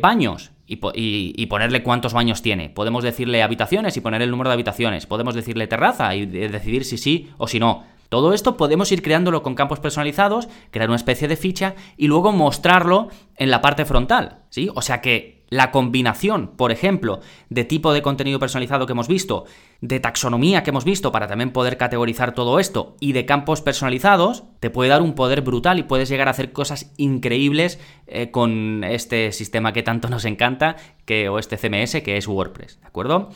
baños 0.00 0.52
y, 0.66 1.46
ponerle 1.46 1.82
cuántos 1.82 2.14
baños 2.14 2.40
tiene. 2.40 2.70
Podemos 2.70 3.04
decirle 3.04 3.42
habitaciones 3.42 3.96
y 3.96 4.00
poner 4.00 4.22
el 4.22 4.30
número 4.30 4.48
de 4.48 4.54
habitaciones. 4.54 5.04
Podemos 5.04 5.34
decirle 5.34 5.66
terraza 5.66 6.14
y 6.14 6.24
decidir 6.24 6.84
si 6.84 6.96
sí 6.96 7.30
o 7.36 7.46
si 7.46 7.60
no. 7.60 7.84
Todo 8.08 8.32
esto 8.32 8.56
podemos 8.56 8.90
ir 8.92 9.02
creándolo 9.02 9.42
con 9.42 9.54
campos 9.54 9.80
personalizados, 9.80 10.48
crear 10.70 10.88
una 10.88 10.96
especie 10.96 11.28
de 11.28 11.36
ficha 11.36 11.74
y 11.96 12.06
luego 12.06 12.32
mostrarlo 12.32 13.08
en 13.36 13.50
la 13.50 13.60
parte 13.60 13.84
frontal, 13.84 14.42
¿sí? 14.50 14.70
O 14.74 14.82
sea 14.82 15.00
que 15.00 15.36
la 15.48 15.70
combinación, 15.70 16.48
por 16.56 16.72
ejemplo, 16.72 17.20
de 17.50 17.64
tipo 17.64 17.92
de 17.92 18.02
contenido 18.02 18.38
personalizado 18.38 18.86
que 18.86 18.92
hemos 18.92 19.08
visto, 19.08 19.44
de 19.80 20.00
taxonomía 20.00 20.62
que 20.62 20.70
hemos 20.70 20.84
visto 20.84 21.12
para 21.12 21.28
también 21.28 21.52
poder 21.52 21.76
categorizar 21.76 22.34
todo 22.34 22.58
esto 22.58 22.96
y 23.00 23.12
de 23.12 23.26
campos 23.26 23.62
personalizados, 23.62 24.44
te 24.60 24.70
puede 24.70 24.90
dar 24.90 25.02
un 25.02 25.14
poder 25.14 25.42
brutal 25.42 25.78
y 25.78 25.84
puedes 25.84 26.08
llegar 26.08 26.28
a 26.28 26.32
hacer 26.32 26.52
cosas 26.52 26.92
increíbles 26.96 27.78
eh, 28.06 28.30
con 28.30 28.82
este 28.84 29.30
sistema 29.32 29.72
que 29.72 29.84
tanto 29.84 30.08
nos 30.08 30.24
encanta, 30.24 30.76
que, 31.04 31.28
o 31.28 31.38
este 31.38 31.56
CMS 31.56 32.02
que 32.02 32.16
es 32.16 32.26
WordPress, 32.26 32.80
¿de 32.80 32.86
acuerdo? 32.86 33.30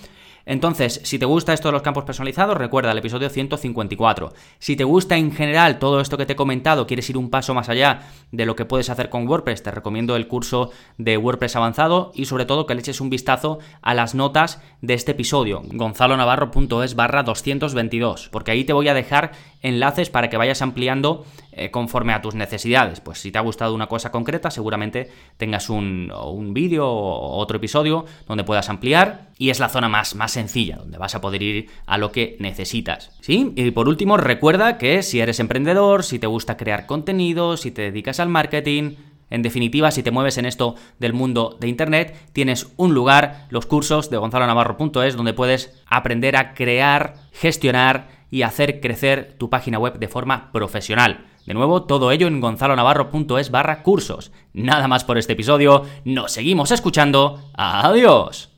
Entonces, 0.51 1.01
si 1.05 1.17
te 1.17 1.27
gusta 1.27 1.53
esto 1.53 1.69
de 1.69 1.73
los 1.75 1.83
campos 1.83 2.03
personalizados, 2.03 2.57
recuerda 2.57 2.91
el 2.91 2.99
episodio 2.99 3.29
154. 3.29 4.33
Si 4.59 4.75
te 4.75 4.83
gusta 4.83 5.17
en 5.17 5.31
general 5.31 5.79
todo 5.79 6.01
esto 6.01 6.19
que 6.19 6.27
te 6.27 6.33
he 6.33 6.37
comentado, 6.37 6.89
quieres 6.89 7.09
ir 7.09 7.17
un 7.17 7.31
paso 7.31 7.55
más 7.55 7.69
allá 7.69 8.01
de 8.33 8.47
lo 8.47 8.57
que 8.57 8.65
puedes 8.65 8.91
hacer 8.91 9.11
con 9.11 9.29
WordPress, 9.29 9.63
te 9.63 9.71
recomiendo 9.71 10.17
el 10.17 10.27
curso 10.27 10.73
de 10.99 11.17
WordPress 11.17 11.55
avanzado 11.55 12.11
y 12.17 12.25
sobre 12.25 12.47
todo 12.47 12.67
que 12.67 12.75
le 12.75 12.81
eches 12.81 13.01
un 13.01 13.11
vistazo 13.11 13.61
a 13.81 13.95
las 13.95 14.17
notas 14.17 14.61
de 14.81 14.95
este 14.95 15.13
episodio, 15.13 15.63
gonzalonavarro.es 15.67 16.97
barra 16.97 17.23
222, 17.23 18.29
porque 18.31 18.51
ahí 18.51 18.65
te 18.65 18.73
voy 18.73 18.89
a 18.89 18.95
dejar 18.95 19.31
enlaces 19.63 20.11
para 20.11 20.31
que 20.31 20.37
vayas 20.37 20.63
ampliando 20.63 21.25
eh, 21.53 21.71
conforme 21.71 22.13
a 22.13 22.23
tus 22.23 22.35
necesidades. 22.35 23.01
Pues 23.01 23.19
si 23.19 23.31
te 23.31 23.39
ha 23.39 23.43
gustado 23.43 23.75
una 23.75 23.87
cosa 23.87 24.11
concreta, 24.11 24.51
seguramente 24.51 25.11
tengas 25.37 25.69
un, 25.69 26.13
un 26.13 26.55
vídeo 26.55 26.87
o 26.89 27.37
otro 27.39 27.59
episodio 27.59 28.07
donde 28.27 28.45
puedas 28.45 28.69
ampliar 28.69 29.31
y 29.37 29.51
es 29.51 29.61
la 29.61 29.69
zona 29.69 29.89
más, 29.89 30.15
más 30.15 30.33
sencilla, 30.33 30.77
donde 30.77 30.99
vas 30.99 31.15
a 31.15 31.21
poder 31.21 31.43
ir 31.43 31.71
a 31.87 31.99
lo 31.99 32.13
que 32.13 32.37
necesitas. 32.41 33.11
¿Sí? 33.21 33.53
Y 33.57 33.71
por 33.71 33.89
último, 33.89 34.17
recuerda 34.17 34.79
que 34.79 35.03
si 35.03 35.21
eres 35.21 35.41
emprendedor, 35.41 36.05
si 36.05 36.19
te 36.19 36.27
gusta 36.27 36.57
crear 36.57 36.87
contenido, 36.87 37.57
si 37.57 37.71
te 37.71 37.83
dedicas 37.83 38.21
al 38.21 38.29
marketing, 38.29 38.97
en 39.31 39.43
definitiva, 39.43 39.91
si 39.93 40.03
te 40.03 40.11
mueves 40.11 40.39
en 40.39 40.45
esto 40.45 40.75
del 40.99 41.13
mundo 41.13 41.57
de 41.61 41.69
Internet, 41.69 42.17
tienes 42.33 42.73
un 42.77 42.95
lugar, 42.95 43.47
los 43.49 43.65
cursos 43.65 44.11
de 44.11 44.17
gonzalonavarro.es, 44.17 45.17
donde 45.17 45.33
puedes 45.33 45.81
aprender 45.87 46.37
a 46.37 46.53
crear, 46.53 47.15
gestionar 47.33 48.20
y 48.31 48.43
hacer 48.43 48.81
crecer 48.81 49.35
tu 49.39 49.51
página 49.51 49.79
web 49.79 49.99
de 49.99 50.09
forma 50.09 50.53
profesional. 50.53 51.27
De 51.47 51.55
nuevo, 51.55 51.85
todo 51.85 52.13
ello 52.13 52.29
en 52.29 52.41
gonzalonavarro.es 52.41 53.51
barra 53.51 53.83
cursos. 53.83 54.31
Nada 54.53 54.89
más 54.89 55.05
por 55.05 55.19
este 55.19 55.33
episodio, 55.33 55.85
nos 56.05 56.33
seguimos 56.33 56.71
escuchando. 56.71 57.51
Adiós. 57.55 58.51